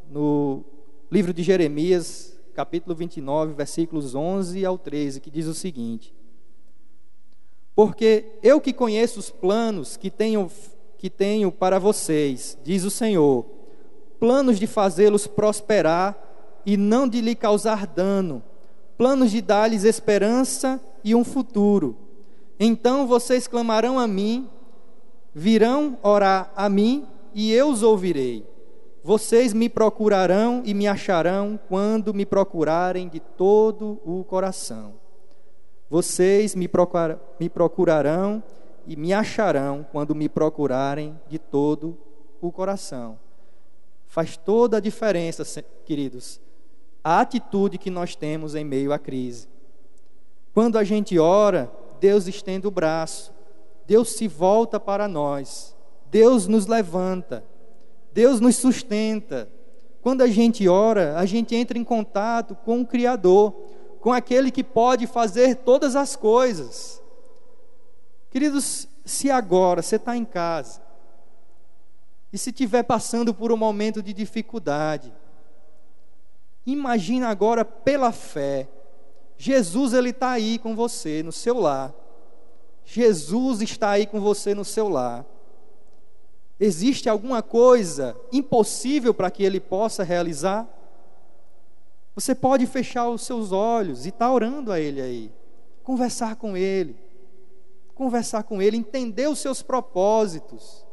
no 0.09 0.63
livro 1.11 1.33
de 1.33 1.43
Jeremias, 1.43 2.30
capítulo 2.51 2.95
29, 2.95 3.53
versículos 3.53 4.13
11 4.13 4.65
ao 4.65 4.77
13, 4.77 5.19
que 5.19 5.29
diz 5.29 5.47
o 5.47 5.53
seguinte: 5.53 6.13
Porque 7.75 8.25
eu 8.43 8.59
que 8.61 8.73
conheço 8.73 9.19
os 9.19 9.29
planos 9.29 9.97
que 9.97 10.09
tenho, 10.09 10.49
que 10.97 11.09
tenho 11.09 11.51
para 11.51 11.79
vocês, 11.79 12.57
diz 12.63 12.83
o 12.83 12.91
Senhor, 12.91 13.45
planos 14.19 14.59
de 14.59 14.67
fazê-los 14.67 15.27
prosperar 15.27 16.17
e 16.65 16.77
não 16.77 17.07
de 17.07 17.21
lhe 17.21 17.35
causar 17.35 17.87
dano, 17.87 18.43
planos 18.97 19.31
de 19.31 19.41
dar-lhes 19.41 19.83
esperança 19.83 20.79
e 21.03 21.15
um 21.15 21.23
futuro. 21.23 21.97
Então 22.59 23.07
vocês 23.07 23.47
clamarão 23.47 23.97
a 23.97 24.07
mim 24.07 24.47
Virão 25.33 25.97
orar 26.03 26.51
a 26.55 26.67
mim 26.67 27.07
e 27.33 27.51
eu 27.51 27.69
os 27.69 27.83
ouvirei. 27.83 28.45
Vocês 29.03 29.53
me 29.53 29.67
procurarão 29.67 30.61
e 30.65 30.73
me 30.73 30.87
acharão 30.87 31.59
quando 31.67 32.13
me 32.13 32.25
procurarem 32.25 33.09
de 33.09 33.19
todo 33.19 33.99
o 34.05 34.23
coração. 34.23 34.93
Vocês 35.89 36.55
me, 36.55 36.69
me 37.39 37.49
procurarão 37.49 38.43
e 38.85 38.95
me 38.95 39.13
acharão 39.13 39.85
quando 39.91 40.13
me 40.13 40.29
procurarem 40.29 41.19
de 41.27 41.39
todo 41.39 41.97
o 42.39 42.51
coração. 42.51 43.19
Faz 44.07 44.37
toda 44.37 44.77
a 44.77 44.81
diferença, 44.81 45.43
queridos, 45.85 46.39
a 47.03 47.21
atitude 47.21 47.77
que 47.77 47.89
nós 47.89 48.15
temos 48.15 48.55
em 48.55 48.63
meio 48.63 48.93
à 48.93 48.99
crise. 48.99 49.47
Quando 50.53 50.77
a 50.77 50.83
gente 50.83 51.17
ora, 51.17 51.71
Deus 51.99 52.27
estende 52.27 52.67
o 52.67 52.71
braço 52.71 53.33
Deus 53.91 54.11
se 54.11 54.25
volta 54.25 54.79
para 54.79 55.05
nós, 55.05 55.75
Deus 56.09 56.47
nos 56.47 56.65
levanta, 56.65 57.43
Deus 58.13 58.39
nos 58.39 58.55
sustenta. 58.55 59.49
Quando 60.01 60.21
a 60.21 60.27
gente 60.27 60.67
ora, 60.67 61.17
a 61.17 61.25
gente 61.25 61.55
entra 61.55 61.77
em 61.77 61.83
contato 61.83 62.55
com 62.55 62.81
o 62.81 62.87
Criador, 62.87 63.51
com 63.99 64.11
aquele 64.11 64.49
que 64.49 64.63
pode 64.63 65.05
fazer 65.05 65.57
todas 65.57 65.95
as 65.95 66.15
coisas. 66.15 67.01
Queridos, 68.29 68.87
se 69.05 69.29
agora 69.29 69.81
você 69.81 69.97
está 69.97 70.15
em 70.15 70.25
casa 70.25 70.81
e 72.33 72.37
se 72.37 72.49
estiver 72.49 72.83
passando 72.83 73.33
por 73.33 73.51
um 73.51 73.57
momento 73.57 74.01
de 74.01 74.13
dificuldade, 74.13 75.13
imagina 76.65 77.27
agora 77.27 77.63
pela 77.63 78.11
fé, 78.11 78.67
Jesus 79.37 79.93
ele 79.93 80.09
está 80.11 80.31
aí 80.31 80.57
com 80.57 80.75
você 80.75 81.21
no 81.23 81.31
seu 81.31 81.59
lar. 81.59 81.93
Jesus 82.85 83.61
está 83.61 83.91
aí 83.91 84.05
com 84.05 84.19
você 84.19 84.53
no 84.53 84.65
seu 84.65 84.87
lar. 84.87 85.25
Existe 86.63 87.09
alguma 87.09 87.41
coisa 87.41 88.15
impossível 88.31 89.15
para 89.15 89.31
que 89.31 89.41
ele 89.41 89.59
possa 89.59 90.03
realizar? 90.03 90.69
Você 92.13 92.35
pode 92.35 92.67
fechar 92.67 93.09
os 93.09 93.23
seus 93.23 93.51
olhos 93.51 94.05
e 94.05 94.09
estar 94.09 94.27
tá 94.27 94.31
orando 94.31 94.71
a 94.71 94.79
ele 94.79 95.01
aí, 95.01 95.31
conversar 95.81 96.35
com 96.35 96.55
ele, 96.55 96.95
conversar 97.95 98.43
com 98.43 98.61
ele, 98.61 98.77
entender 98.77 99.27
os 99.27 99.39
seus 99.39 99.63
propósitos, 99.63 100.85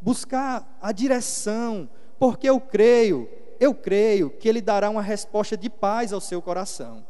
buscar 0.00 0.76
a 0.82 0.90
direção, 0.90 1.88
porque 2.18 2.50
eu 2.50 2.60
creio, 2.60 3.30
eu 3.60 3.72
creio 3.72 4.28
que 4.28 4.48
ele 4.48 4.60
dará 4.60 4.90
uma 4.90 5.02
resposta 5.02 5.56
de 5.56 5.70
paz 5.70 6.12
ao 6.12 6.20
seu 6.20 6.42
coração. 6.42 7.06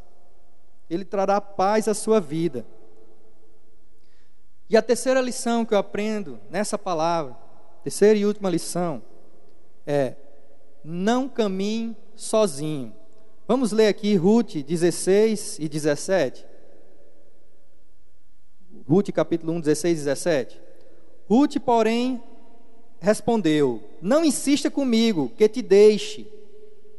Ele 0.90 1.07
trará 1.07 1.40
paz 1.40 1.88
à 1.88 1.94
sua 1.94 2.20
vida. 2.20 2.66
E 4.68 4.77
a 4.77 4.83
terceira 4.83 5.22
lição 5.22 5.64
que 5.64 5.72
eu 5.72 5.79
aprendo 5.79 6.38
nessa 6.51 6.77
palavra, 6.77 7.42
terceira 7.83 8.18
e 8.18 8.27
última 8.27 8.49
lição, 8.49 9.03
é: 9.87 10.14
não 10.85 11.29
caminhe 11.29 11.97
sozinho. 12.14 12.92
Vamos 13.47 13.73
ler 13.73 13.88
aqui 13.88 14.14
Ruth 14.14 14.55
16 14.57 15.59
e 15.59 15.68
17. 15.68 16.47
Ruth 18.88 19.11
capítulo 19.11 19.53
1, 19.55 19.61
16 19.61 19.92
e 19.92 20.05
17. 20.05 20.61
Ruth, 21.29 21.57
porém, 21.64 22.23
respondeu: 23.01 23.83
Não 24.01 24.25
insista 24.25 24.71
comigo, 24.71 25.31
que 25.37 25.49
te 25.49 25.62
deixe, 25.62 26.27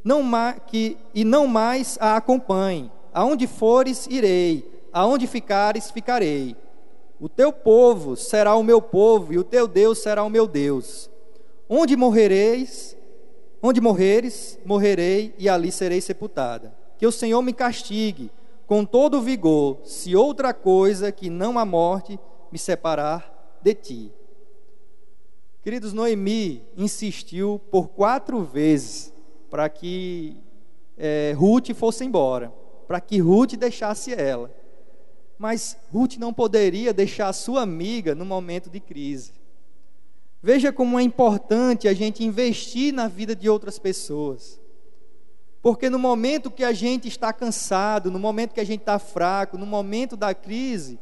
não 0.03 0.23
que, 0.67 0.97
e 1.13 1.23
não 1.23 1.47
mais 1.47 1.97
a 1.99 2.17
acompanhe. 2.17 2.91
Aonde 3.13 3.47
fores, 3.47 4.07
irei, 4.09 4.69
aonde 4.91 5.27
ficares, 5.27 5.91
ficarei. 5.91 6.55
O 7.23 7.29
teu 7.29 7.53
povo 7.53 8.17
será 8.17 8.53
o 8.53 8.61
meu 8.61 8.81
povo 8.81 9.31
e 9.31 9.37
o 9.37 9.45
teu 9.45 9.65
Deus 9.65 9.99
será 9.99 10.25
o 10.25 10.29
meu 10.29 10.45
Deus. 10.45 11.09
Onde 11.69 11.95
morrereis, 11.95 12.97
onde 13.61 13.79
morreres, 13.79 14.59
morrerei 14.65 15.33
e 15.37 15.47
ali 15.47 15.71
serei 15.71 16.01
sepultada. 16.01 16.75
Que 16.97 17.07
o 17.07 17.13
Senhor 17.13 17.41
me 17.41 17.53
castigue 17.53 18.29
com 18.67 18.83
todo 18.83 19.21
vigor, 19.21 19.77
se 19.85 20.13
outra 20.13 20.53
coisa 20.53 21.13
que 21.13 21.29
não 21.29 21.57
a 21.57 21.63
morte 21.63 22.19
me 22.51 22.59
separar 22.59 23.57
de 23.61 23.73
ti. 23.73 24.11
Queridos, 25.61 25.93
Noemi 25.93 26.67
insistiu 26.75 27.61
por 27.71 27.87
quatro 27.87 28.43
vezes 28.43 29.13
para 29.49 29.69
que 29.69 30.35
é, 30.97 31.33
Ruth 31.37 31.73
fosse 31.73 32.03
embora, 32.03 32.53
para 32.85 32.99
que 32.99 33.19
Ruth 33.19 33.53
deixasse 33.53 34.13
ela. 34.13 34.51
Mas 35.43 35.75
Ruth 35.91 36.15
não 36.15 36.33
poderia 36.33 36.93
deixar 36.93 37.27
a 37.27 37.33
sua 37.33 37.63
amiga 37.63 38.15
no 38.15 38.23
momento 38.23 38.69
de 38.69 38.79
crise. 38.79 39.33
Veja 40.41 40.71
como 40.71 40.97
é 40.97 41.03
importante 41.03 41.85
a 41.85 41.93
gente 41.93 42.23
investir 42.23 42.93
na 42.93 43.09
vida 43.09 43.35
de 43.35 43.49
outras 43.49 43.77
pessoas. 43.77 44.57
Porque 45.61 45.89
no 45.89 45.99
momento 45.99 46.49
que 46.49 46.63
a 46.63 46.71
gente 46.71 47.09
está 47.09 47.33
cansado, 47.33 48.09
no 48.09 48.17
momento 48.17 48.53
que 48.53 48.61
a 48.61 48.63
gente 48.63 48.79
está 48.79 48.97
fraco, 48.97 49.57
no 49.57 49.65
momento 49.65 50.15
da 50.15 50.33
crise, 50.33 50.97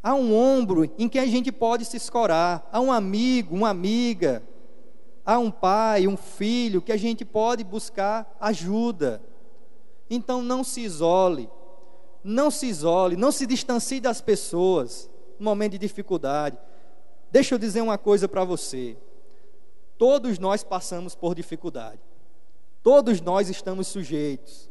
há 0.00 0.14
um 0.14 0.32
ombro 0.32 0.88
em 0.96 1.08
que 1.08 1.18
a 1.18 1.26
gente 1.26 1.50
pode 1.50 1.84
se 1.84 1.96
escorar, 1.96 2.68
há 2.70 2.80
um 2.80 2.92
amigo, 2.92 3.56
uma 3.56 3.70
amiga, 3.70 4.44
há 5.26 5.40
um 5.40 5.50
pai, 5.50 6.06
um 6.06 6.16
filho 6.16 6.80
que 6.80 6.92
a 6.92 6.96
gente 6.96 7.24
pode 7.24 7.64
buscar 7.64 8.32
ajuda. 8.40 9.20
Então 10.08 10.40
não 10.40 10.62
se 10.62 10.82
isole, 10.82 11.50
não 12.22 12.50
se 12.50 12.66
isole, 12.66 13.16
não 13.16 13.32
se 13.32 13.46
distancie 13.46 14.00
das 14.00 14.20
pessoas 14.20 15.10
no 15.38 15.44
momento 15.44 15.72
de 15.72 15.78
dificuldade. 15.78 16.58
Deixa 17.30 17.54
eu 17.54 17.58
dizer 17.58 17.80
uma 17.80 17.96
coisa 17.96 18.28
para 18.28 18.44
você. 18.44 18.96
Todos 19.96 20.38
nós 20.38 20.62
passamos 20.62 21.14
por 21.14 21.34
dificuldade. 21.34 22.00
Todos 22.82 23.20
nós 23.20 23.48
estamos 23.48 23.86
sujeitos. 23.86 24.70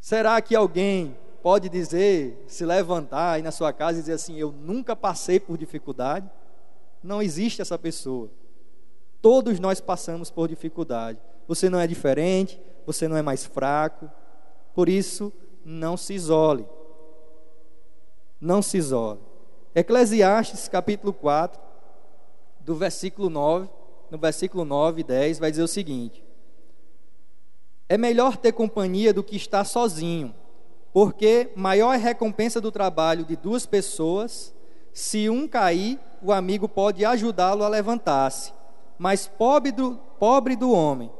Será 0.00 0.40
que 0.40 0.54
alguém 0.54 1.16
pode 1.42 1.68
dizer, 1.68 2.44
se 2.46 2.64
levantar 2.64 3.32
aí 3.32 3.42
na 3.42 3.50
sua 3.50 3.72
casa 3.72 3.98
e 3.98 4.02
dizer 4.02 4.12
assim: 4.12 4.36
Eu 4.36 4.52
nunca 4.52 4.94
passei 4.94 5.40
por 5.40 5.56
dificuldade? 5.56 6.28
Não 7.02 7.22
existe 7.22 7.62
essa 7.62 7.78
pessoa. 7.78 8.30
Todos 9.22 9.58
nós 9.58 9.80
passamos 9.80 10.30
por 10.30 10.48
dificuldade. 10.48 11.18
Você 11.48 11.70
não 11.70 11.80
é 11.80 11.86
diferente, 11.86 12.60
você 12.84 13.08
não 13.08 13.16
é 13.16 13.22
mais 13.22 13.44
fraco. 13.44 14.10
Por 14.76 14.90
isso, 14.90 15.32
não 15.64 15.96
se 15.96 16.12
isole. 16.12 16.66
Não 18.38 18.60
se 18.60 18.76
isole. 18.76 19.20
Eclesiastes 19.74 20.68
capítulo 20.68 21.14
4, 21.14 21.58
do 22.60 22.74
versículo 22.74 23.30
9, 23.30 23.70
no 24.10 24.18
versículo 24.18 24.66
9 24.66 25.00
e 25.00 25.04
10, 25.04 25.38
vai 25.38 25.50
dizer 25.50 25.62
o 25.62 25.68
seguinte: 25.68 26.22
É 27.88 27.96
melhor 27.96 28.36
ter 28.36 28.52
companhia 28.52 29.14
do 29.14 29.24
que 29.24 29.34
estar 29.34 29.64
sozinho, 29.64 30.34
porque 30.92 31.48
maior 31.56 31.94
é 31.94 31.96
a 31.96 31.98
recompensa 31.98 32.60
do 32.60 32.70
trabalho 32.70 33.24
de 33.24 33.34
duas 33.34 33.64
pessoas. 33.64 34.54
Se 34.92 35.30
um 35.30 35.48
cair, 35.48 35.98
o 36.20 36.30
amigo 36.30 36.68
pode 36.68 37.02
ajudá-lo 37.02 37.64
a 37.64 37.68
levantar-se. 37.68 38.52
Mas 38.98 39.26
pobre 39.26 39.72
do, 39.72 39.98
pobre 40.18 40.54
do 40.54 40.70
homem 40.70 41.10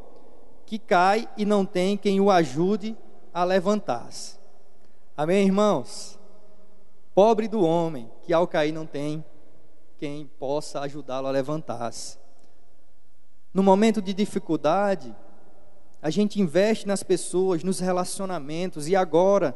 que 0.67 0.79
cai 0.79 1.27
e 1.39 1.47
não 1.47 1.65
tem 1.65 1.97
quem 1.97 2.21
o 2.21 2.31
ajude 2.31 2.95
a 3.37 3.45
levantar-se. 3.45 4.39
Amém, 5.15 5.45
irmãos? 5.45 6.19
Pobre 7.15 7.47
do 7.47 7.63
homem 7.63 8.11
que 8.23 8.33
ao 8.33 8.49
cair 8.49 8.73
não 8.73 8.87
tem 8.87 9.23
quem 9.99 10.27
possa 10.39 10.81
ajudá-lo 10.81 11.27
a 11.27 11.31
levantar-se. 11.31 12.17
No 13.53 13.63
momento 13.63 14.01
de 14.01 14.15
dificuldade, 14.15 15.15
a 16.01 16.09
gente 16.09 16.41
investe 16.41 16.89
nas 16.89 17.03
pessoas, 17.03 17.63
nos 17.63 17.79
relacionamentos, 17.79 18.89
e 18.89 18.97
agora, 18.97 19.55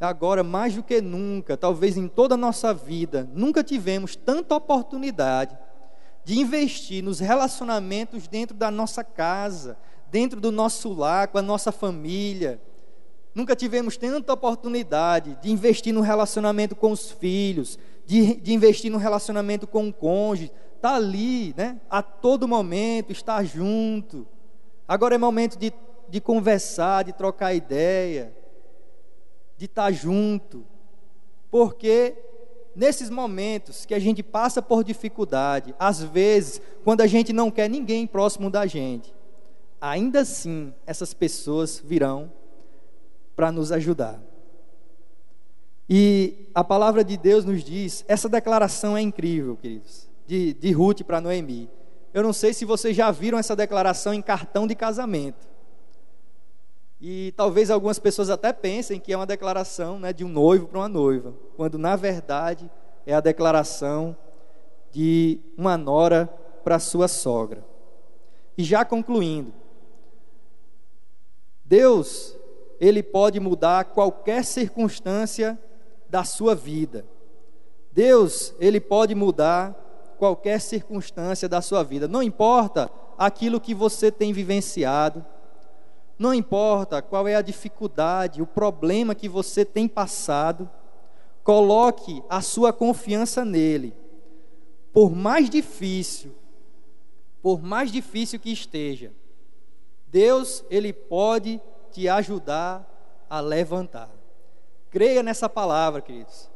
agora 0.00 0.44
mais 0.44 0.76
do 0.76 0.82
que 0.84 1.00
nunca, 1.00 1.56
talvez 1.56 1.96
em 1.96 2.06
toda 2.06 2.36
a 2.36 2.38
nossa 2.38 2.72
vida, 2.72 3.28
nunca 3.34 3.64
tivemos 3.64 4.14
tanta 4.14 4.54
oportunidade 4.54 5.58
de 6.24 6.38
investir 6.38 7.02
nos 7.02 7.18
relacionamentos 7.18 8.28
dentro 8.28 8.56
da 8.56 8.70
nossa 8.70 9.02
casa, 9.02 9.76
dentro 10.08 10.40
do 10.40 10.52
nosso 10.52 10.92
lar, 10.92 11.26
com 11.26 11.38
a 11.38 11.42
nossa 11.42 11.72
família. 11.72 12.60
Nunca 13.34 13.54
tivemos 13.54 13.96
tanta 13.96 14.32
oportunidade 14.32 15.38
de 15.40 15.50
investir 15.50 15.94
no 15.94 16.00
relacionamento 16.00 16.74
com 16.74 16.90
os 16.90 17.10
filhos, 17.10 17.78
de, 18.04 18.34
de 18.34 18.52
investir 18.52 18.90
no 18.90 18.98
relacionamento 18.98 19.66
com 19.66 19.88
o 19.88 19.92
cônjuge. 19.92 20.50
Está 20.76 20.96
ali, 20.96 21.54
né? 21.56 21.80
A 21.88 22.02
todo 22.02 22.48
momento, 22.48 23.12
estar 23.12 23.44
junto. 23.44 24.26
Agora 24.88 25.14
é 25.14 25.18
momento 25.18 25.56
de, 25.56 25.72
de 26.08 26.20
conversar, 26.20 27.04
de 27.04 27.12
trocar 27.12 27.54
ideia, 27.54 28.34
de 29.56 29.66
estar 29.66 29.92
junto. 29.92 30.66
Porque 31.50 32.16
nesses 32.74 33.10
momentos 33.10 33.86
que 33.86 33.94
a 33.94 33.98
gente 34.00 34.22
passa 34.22 34.60
por 34.60 34.82
dificuldade, 34.82 35.72
às 35.78 36.02
vezes, 36.02 36.60
quando 36.82 37.02
a 37.02 37.06
gente 37.06 37.32
não 37.32 37.50
quer 37.50 37.68
ninguém 37.68 38.06
próximo 38.08 38.50
da 38.50 38.66
gente, 38.66 39.14
ainda 39.80 40.20
assim 40.20 40.74
essas 40.84 41.14
pessoas 41.14 41.80
virão 41.84 42.32
para 43.40 43.50
nos 43.50 43.72
ajudar. 43.72 44.20
E 45.88 46.50
a 46.54 46.62
palavra 46.62 47.02
de 47.02 47.16
Deus 47.16 47.42
nos 47.42 47.64
diz, 47.64 48.04
essa 48.06 48.28
declaração 48.28 48.94
é 48.94 49.00
incrível, 49.00 49.56
queridos, 49.56 50.10
de, 50.26 50.52
de 50.52 50.70
Ruth 50.72 51.00
para 51.04 51.22
Noemi. 51.22 51.70
Eu 52.12 52.22
não 52.22 52.34
sei 52.34 52.52
se 52.52 52.66
vocês 52.66 52.94
já 52.94 53.10
viram 53.10 53.38
essa 53.38 53.56
declaração 53.56 54.12
em 54.12 54.20
cartão 54.20 54.66
de 54.66 54.74
casamento. 54.74 55.48
E 57.00 57.32
talvez 57.34 57.70
algumas 57.70 57.98
pessoas 57.98 58.28
até 58.28 58.52
pensem 58.52 59.00
que 59.00 59.10
é 59.10 59.16
uma 59.16 59.24
declaração 59.24 59.98
né, 59.98 60.12
de 60.12 60.22
um 60.22 60.28
noivo 60.28 60.68
para 60.68 60.80
uma 60.80 60.88
noiva, 60.88 61.32
quando 61.56 61.78
na 61.78 61.96
verdade 61.96 62.70
é 63.06 63.14
a 63.14 63.20
declaração 63.20 64.14
de 64.92 65.40
uma 65.56 65.78
nora 65.78 66.26
para 66.62 66.78
sua 66.78 67.08
sogra. 67.08 67.64
E 68.58 68.62
já 68.62 68.84
concluindo, 68.84 69.50
Deus, 71.64 72.38
Ele 72.80 73.02
pode 73.02 73.38
mudar 73.38 73.84
qualquer 73.84 74.44
circunstância 74.44 75.58
da 76.08 76.24
sua 76.24 76.54
vida. 76.54 77.04
Deus, 77.92 78.54
Ele 78.58 78.80
pode 78.80 79.14
mudar 79.14 79.74
qualquer 80.18 80.60
circunstância 80.60 81.48
da 81.48 81.60
sua 81.60 81.84
vida. 81.84 82.08
Não 82.08 82.22
importa 82.22 82.90
aquilo 83.18 83.60
que 83.60 83.74
você 83.74 84.10
tem 84.10 84.32
vivenciado 84.32 85.24
não 86.20 86.34
importa 86.34 87.00
qual 87.00 87.26
é 87.26 87.34
a 87.34 87.40
dificuldade, 87.40 88.42
o 88.42 88.46
problema 88.46 89.14
que 89.14 89.26
você 89.26 89.64
tem 89.64 89.88
passado, 89.88 90.68
coloque 91.42 92.22
a 92.28 92.42
sua 92.42 92.74
confiança 92.74 93.42
nele. 93.42 93.96
Por 94.92 95.16
mais 95.16 95.48
difícil, 95.48 96.34
por 97.40 97.62
mais 97.62 97.90
difícil 97.90 98.38
que 98.38 98.52
esteja, 98.52 99.14
Deus, 100.08 100.62
ele 100.68 100.92
pode 100.92 101.58
te 101.90 102.08
ajudar 102.08 102.86
a 103.28 103.40
levantar. 103.40 104.10
Creia 104.90 105.22
nessa 105.22 105.48
palavra, 105.48 106.00
queridos. 106.00 106.50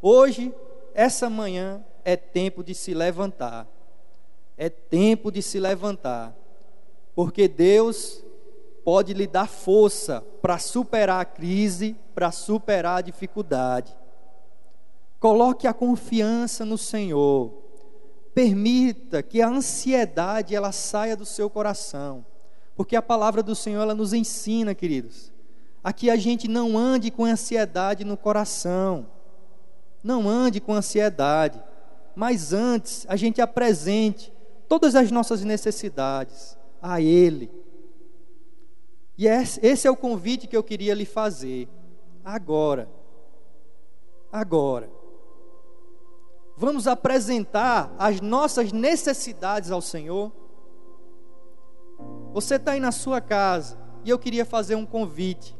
Hoje, 0.00 0.54
essa 0.94 1.28
manhã 1.28 1.84
é 2.04 2.16
tempo 2.16 2.62
de 2.62 2.74
se 2.74 2.94
levantar. 2.94 3.66
É 4.56 4.68
tempo 4.68 5.30
de 5.30 5.42
se 5.42 5.58
levantar. 5.58 6.34
Porque 7.14 7.48
Deus 7.48 8.22
pode 8.84 9.12
lhe 9.12 9.26
dar 9.26 9.48
força 9.48 10.24
para 10.40 10.58
superar 10.58 11.20
a 11.20 11.24
crise, 11.24 11.96
para 12.14 12.30
superar 12.30 12.98
a 12.98 13.02
dificuldade. 13.02 13.96
Coloque 15.18 15.66
a 15.66 15.74
confiança 15.74 16.64
no 16.64 16.78
Senhor. 16.78 17.52
Permita 18.34 19.22
que 19.22 19.42
a 19.42 19.48
ansiedade 19.48 20.54
ela 20.54 20.72
saia 20.72 21.16
do 21.16 21.26
seu 21.26 21.50
coração, 21.50 22.24
porque 22.80 22.96
a 22.96 23.02
palavra 23.02 23.42
do 23.42 23.54
Senhor 23.54 23.82
ela 23.82 23.94
nos 23.94 24.14
ensina, 24.14 24.74
queridos, 24.74 25.30
a 25.84 25.92
que 25.92 26.08
a 26.08 26.16
gente 26.16 26.48
não 26.48 26.78
ande 26.78 27.10
com 27.10 27.26
ansiedade 27.26 28.06
no 28.06 28.16
coração. 28.16 29.06
Não 30.02 30.26
ande 30.26 30.62
com 30.62 30.72
ansiedade, 30.72 31.62
mas 32.16 32.54
antes 32.54 33.04
a 33.06 33.16
gente 33.16 33.38
apresente 33.38 34.32
todas 34.66 34.94
as 34.96 35.10
nossas 35.10 35.44
necessidades 35.44 36.56
a 36.80 37.02
ele 37.02 37.50
e 39.18 39.26
esse 39.26 39.86
é 39.86 39.90
o 39.90 39.94
convite 39.94 40.46
que 40.46 40.56
eu 40.56 40.62
queria 40.62 40.94
lhe 40.94 41.04
fazer. 41.04 41.68
Agora. 42.24 42.88
Agora. 44.32 44.90
Vamos 46.56 46.86
apresentar 46.86 47.94
as 47.98 48.22
nossas 48.22 48.72
necessidades 48.72 49.70
ao 49.70 49.82
Senhor. 49.82 50.32
Você 52.32 52.54
está 52.54 52.72
aí 52.72 52.80
na 52.80 52.92
sua 52.92 53.20
casa 53.20 53.76
e 54.04 54.10
eu 54.10 54.18
queria 54.18 54.44
fazer 54.44 54.74
um 54.74 54.86
convite. 54.86 55.56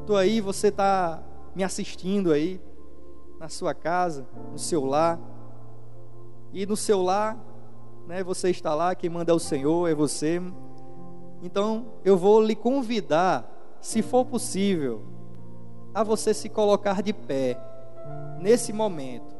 Estou 0.00 0.16
aí, 0.16 0.40
você 0.40 0.68
está 0.68 1.22
me 1.54 1.62
assistindo 1.62 2.32
aí, 2.32 2.60
na 3.38 3.48
sua 3.48 3.74
casa, 3.74 4.26
no 4.50 4.58
seu 4.58 4.84
lar. 4.84 5.20
E 6.52 6.66
no 6.66 6.76
seu 6.76 7.02
lar, 7.02 7.38
né, 8.06 8.22
você 8.22 8.50
está 8.50 8.74
lá, 8.74 8.94
quem 8.94 9.08
manda 9.08 9.32
é 9.32 9.34
o 9.34 9.38
Senhor, 9.38 9.88
é 9.88 9.94
você. 9.94 10.40
Então, 11.42 11.86
eu 12.04 12.16
vou 12.16 12.42
lhe 12.42 12.54
convidar, 12.54 13.48
se 13.80 14.02
for 14.02 14.24
possível, 14.24 15.02
a 15.94 16.02
você 16.02 16.34
se 16.34 16.48
colocar 16.48 17.02
de 17.02 17.12
pé 17.12 17.58
nesse 18.40 18.72
momento. 18.72 19.32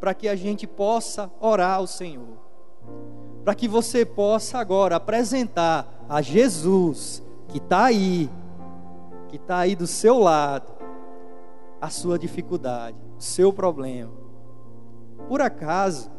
para 0.00 0.14
que 0.14 0.26
a 0.26 0.34
gente 0.34 0.66
possa 0.66 1.30
orar 1.38 1.76
ao 1.76 1.86
Senhor. 1.86 2.38
Para 3.44 3.54
que 3.54 3.66
você 3.66 4.04
possa 4.04 4.58
agora 4.58 4.96
apresentar 4.96 6.04
a 6.08 6.20
Jesus, 6.20 7.22
que 7.48 7.58
está 7.58 7.84
aí, 7.84 8.30
que 9.28 9.36
está 9.36 9.58
aí 9.58 9.74
do 9.74 9.86
seu 9.86 10.18
lado, 10.18 10.72
a 11.80 11.88
sua 11.88 12.18
dificuldade, 12.18 12.96
o 13.18 13.22
seu 13.22 13.52
problema. 13.52 14.12
Por 15.28 15.40
acaso, 15.40 16.10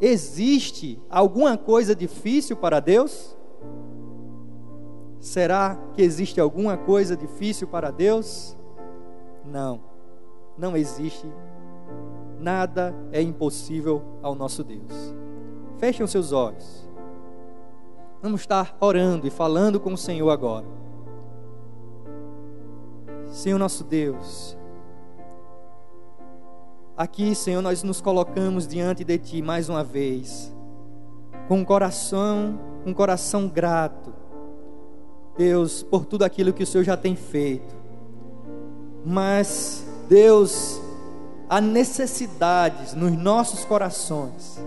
existe 0.00 1.00
alguma 1.10 1.56
coisa 1.56 1.94
difícil 1.94 2.56
para 2.56 2.80
Deus? 2.80 3.36
Será 5.18 5.76
que 5.94 6.02
existe 6.02 6.40
alguma 6.40 6.76
coisa 6.76 7.16
difícil 7.16 7.66
para 7.66 7.90
Deus? 7.90 8.56
Não, 9.44 9.80
não 10.56 10.76
existe. 10.76 11.26
Nada 12.38 12.94
é 13.10 13.20
impossível 13.20 14.02
ao 14.22 14.34
nosso 14.34 14.62
Deus. 14.62 15.14
Fechem 15.78 16.04
os 16.04 16.10
seus 16.10 16.32
olhos. 16.32 16.86
Vamos 18.22 18.40
estar 18.40 18.76
orando 18.80 19.26
e 19.26 19.30
falando 19.30 19.78
com 19.78 19.92
o 19.92 19.98
Senhor 19.98 20.30
agora. 20.30 20.66
Senhor 23.30 23.58
nosso 23.58 23.84
Deus, 23.84 24.56
aqui, 26.96 27.34
Senhor, 27.34 27.60
nós 27.60 27.82
nos 27.82 28.00
colocamos 28.00 28.66
diante 28.66 29.04
de 29.04 29.18
Ti 29.18 29.42
mais 29.42 29.68
uma 29.68 29.84
vez, 29.84 30.54
com 31.46 31.58
um 31.58 31.64
coração, 31.64 32.58
um 32.86 32.94
coração 32.94 33.46
grato, 33.46 34.14
Deus, 35.36 35.82
por 35.82 36.06
tudo 36.06 36.24
aquilo 36.24 36.52
que 36.52 36.62
o 36.62 36.66
Senhor 36.66 36.84
já 36.84 36.96
tem 36.96 37.14
feito. 37.14 37.76
Mas, 39.04 39.86
Deus, 40.08 40.80
há 41.48 41.60
necessidades 41.60 42.94
nos 42.94 43.12
nossos 43.12 43.64
corações, 43.64 44.58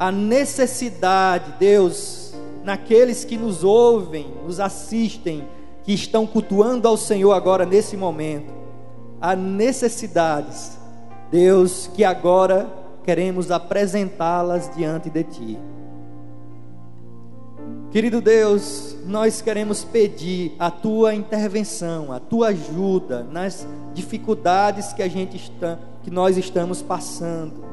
a 0.00 0.10
necessidade, 0.10 1.56
Deus, 1.58 2.32
naqueles 2.64 3.22
que 3.22 3.36
nos 3.36 3.62
ouvem, 3.62 4.26
nos 4.46 4.58
assistem, 4.58 5.46
que 5.82 5.92
estão 5.92 6.26
cultuando 6.26 6.88
ao 6.88 6.96
Senhor 6.96 7.32
agora 7.32 7.66
nesse 7.66 7.98
momento, 7.98 8.50
há 9.20 9.36
necessidades, 9.36 10.78
Deus, 11.30 11.90
que 11.92 12.02
agora 12.02 12.66
queremos 13.04 13.50
apresentá-las 13.50 14.74
diante 14.74 15.10
de 15.10 15.22
Ti. 15.22 15.58
Querido 17.90 18.22
Deus, 18.22 18.96
nós 19.04 19.42
queremos 19.42 19.84
pedir 19.84 20.56
a 20.58 20.70
tua 20.70 21.14
intervenção, 21.14 22.10
a 22.10 22.18
tua 22.18 22.48
ajuda 22.48 23.22
nas 23.24 23.68
dificuldades 23.92 24.94
que 24.94 25.02
a 25.02 25.08
gente 25.08 25.36
está, 25.36 25.78
que 26.02 26.10
nós 26.10 26.38
estamos 26.38 26.80
passando. 26.80 27.69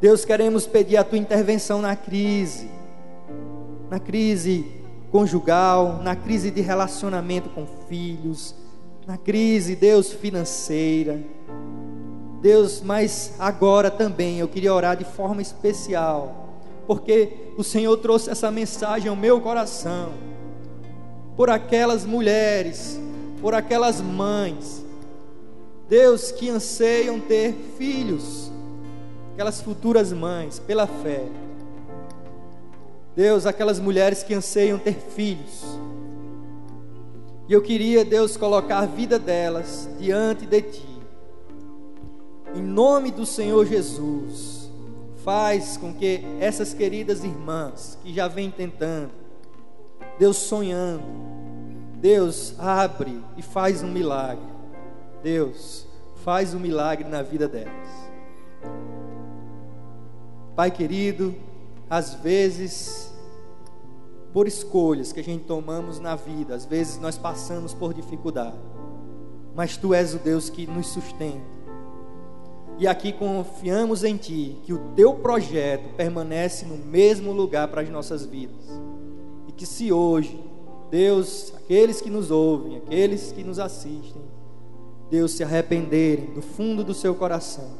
Deus, 0.00 0.24
queremos 0.24 0.66
pedir 0.66 0.96
a 0.96 1.04
tua 1.04 1.18
intervenção 1.18 1.80
na 1.80 1.96
crise, 1.96 2.70
na 3.90 3.98
crise 3.98 4.66
conjugal, 5.10 6.00
na 6.02 6.14
crise 6.14 6.50
de 6.50 6.60
relacionamento 6.60 7.48
com 7.50 7.66
filhos, 7.88 8.54
na 9.06 9.16
crise, 9.16 9.74
Deus, 9.74 10.12
financeira. 10.12 11.20
Deus, 12.42 12.82
mas 12.82 13.34
agora 13.38 13.90
também 13.90 14.38
eu 14.38 14.48
queria 14.48 14.74
orar 14.74 14.96
de 14.96 15.04
forma 15.04 15.40
especial 15.40 16.46
porque 16.86 17.52
o 17.56 17.64
Senhor 17.64 17.96
trouxe 17.96 18.30
essa 18.30 18.50
mensagem 18.50 19.08
ao 19.08 19.16
meu 19.16 19.40
coração, 19.40 20.12
por 21.36 21.50
aquelas 21.50 22.04
mulheres, 22.04 22.98
por 23.40 23.54
aquelas 23.54 24.00
mães, 24.00 24.84
Deus 25.88 26.30
que 26.30 26.48
anseiam 26.48 27.20
ter 27.20 27.54
filhos, 27.76 28.50
aquelas 29.36 29.60
futuras 29.60 30.14
mães, 30.14 30.58
pela 30.58 30.86
fé. 30.86 31.22
Deus, 33.14 33.44
aquelas 33.44 33.78
mulheres 33.78 34.22
que 34.22 34.32
anseiam 34.32 34.78
ter 34.78 34.94
filhos. 34.94 35.62
E 37.46 37.52
eu 37.52 37.60
queria, 37.60 38.02
Deus, 38.02 38.34
colocar 38.34 38.78
a 38.78 38.86
vida 38.86 39.18
delas 39.18 39.90
diante 40.00 40.46
de 40.46 40.62
Ti. 40.62 41.00
Em 42.54 42.62
nome 42.62 43.10
do 43.10 43.26
Senhor 43.26 43.66
Jesus 43.66 44.70
faz 45.22 45.76
com 45.76 45.92
que 45.92 46.22
essas 46.40 46.72
queridas 46.72 47.22
irmãs 47.22 47.98
que 48.02 48.14
já 48.14 48.28
vêm 48.28 48.50
tentando, 48.50 49.10
Deus 50.18 50.38
sonhando, 50.38 51.04
Deus 51.96 52.54
abre 52.58 53.22
e 53.36 53.42
faz 53.42 53.82
um 53.82 53.92
milagre. 53.92 54.46
Deus 55.22 55.86
faz 56.24 56.54
um 56.54 56.58
milagre 56.58 57.06
na 57.06 57.20
vida 57.20 57.46
delas. 57.46 58.05
Pai 60.56 60.70
querido, 60.70 61.34
às 61.88 62.14
vezes, 62.14 63.12
por 64.32 64.48
escolhas 64.48 65.12
que 65.12 65.20
a 65.20 65.24
gente 65.24 65.44
tomamos 65.44 66.00
na 66.00 66.16
vida, 66.16 66.54
às 66.54 66.64
vezes 66.64 66.98
nós 66.98 67.16
passamos 67.16 67.72
por 67.72 67.94
dificuldade, 67.94 68.56
mas 69.54 69.76
Tu 69.76 69.94
és 69.94 70.14
o 70.14 70.18
Deus 70.18 70.50
que 70.50 70.66
nos 70.66 70.88
sustenta 70.88 71.56
e 72.78 72.86
aqui 72.86 73.10
confiamos 73.10 74.04
em 74.04 74.16
Ti, 74.16 74.58
que 74.64 74.72
o 74.72 74.78
Teu 74.94 75.14
projeto 75.14 75.94
permanece 75.96 76.66
no 76.66 76.76
mesmo 76.76 77.32
lugar 77.32 77.68
para 77.68 77.80
as 77.80 77.88
nossas 77.88 78.26
vidas. 78.26 78.66
E 79.48 79.52
que 79.52 79.64
se 79.64 79.90
hoje, 79.90 80.38
Deus, 80.90 81.54
aqueles 81.56 82.02
que 82.02 82.10
nos 82.10 82.30
ouvem, 82.30 82.76
aqueles 82.76 83.32
que 83.32 83.42
nos 83.42 83.58
assistem, 83.58 84.20
Deus 85.10 85.32
se 85.32 85.42
arrependerem 85.42 86.34
do 86.34 86.42
fundo 86.42 86.84
do 86.84 86.92
seu 86.92 87.14
coração, 87.14 87.70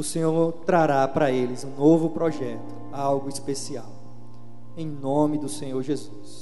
o 0.00 0.02
Senhor 0.02 0.52
trará 0.64 1.06
para 1.06 1.30
eles 1.30 1.62
um 1.62 1.76
novo 1.76 2.08
projeto, 2.08 2.74
algo 2.90 3.28
especial. 3.28 3.92
Em 4.74 4.86
nome 4.86 5.36
do 5.36 5.46
Senhor 5.48 5.82
Jesus. 5.82 6.39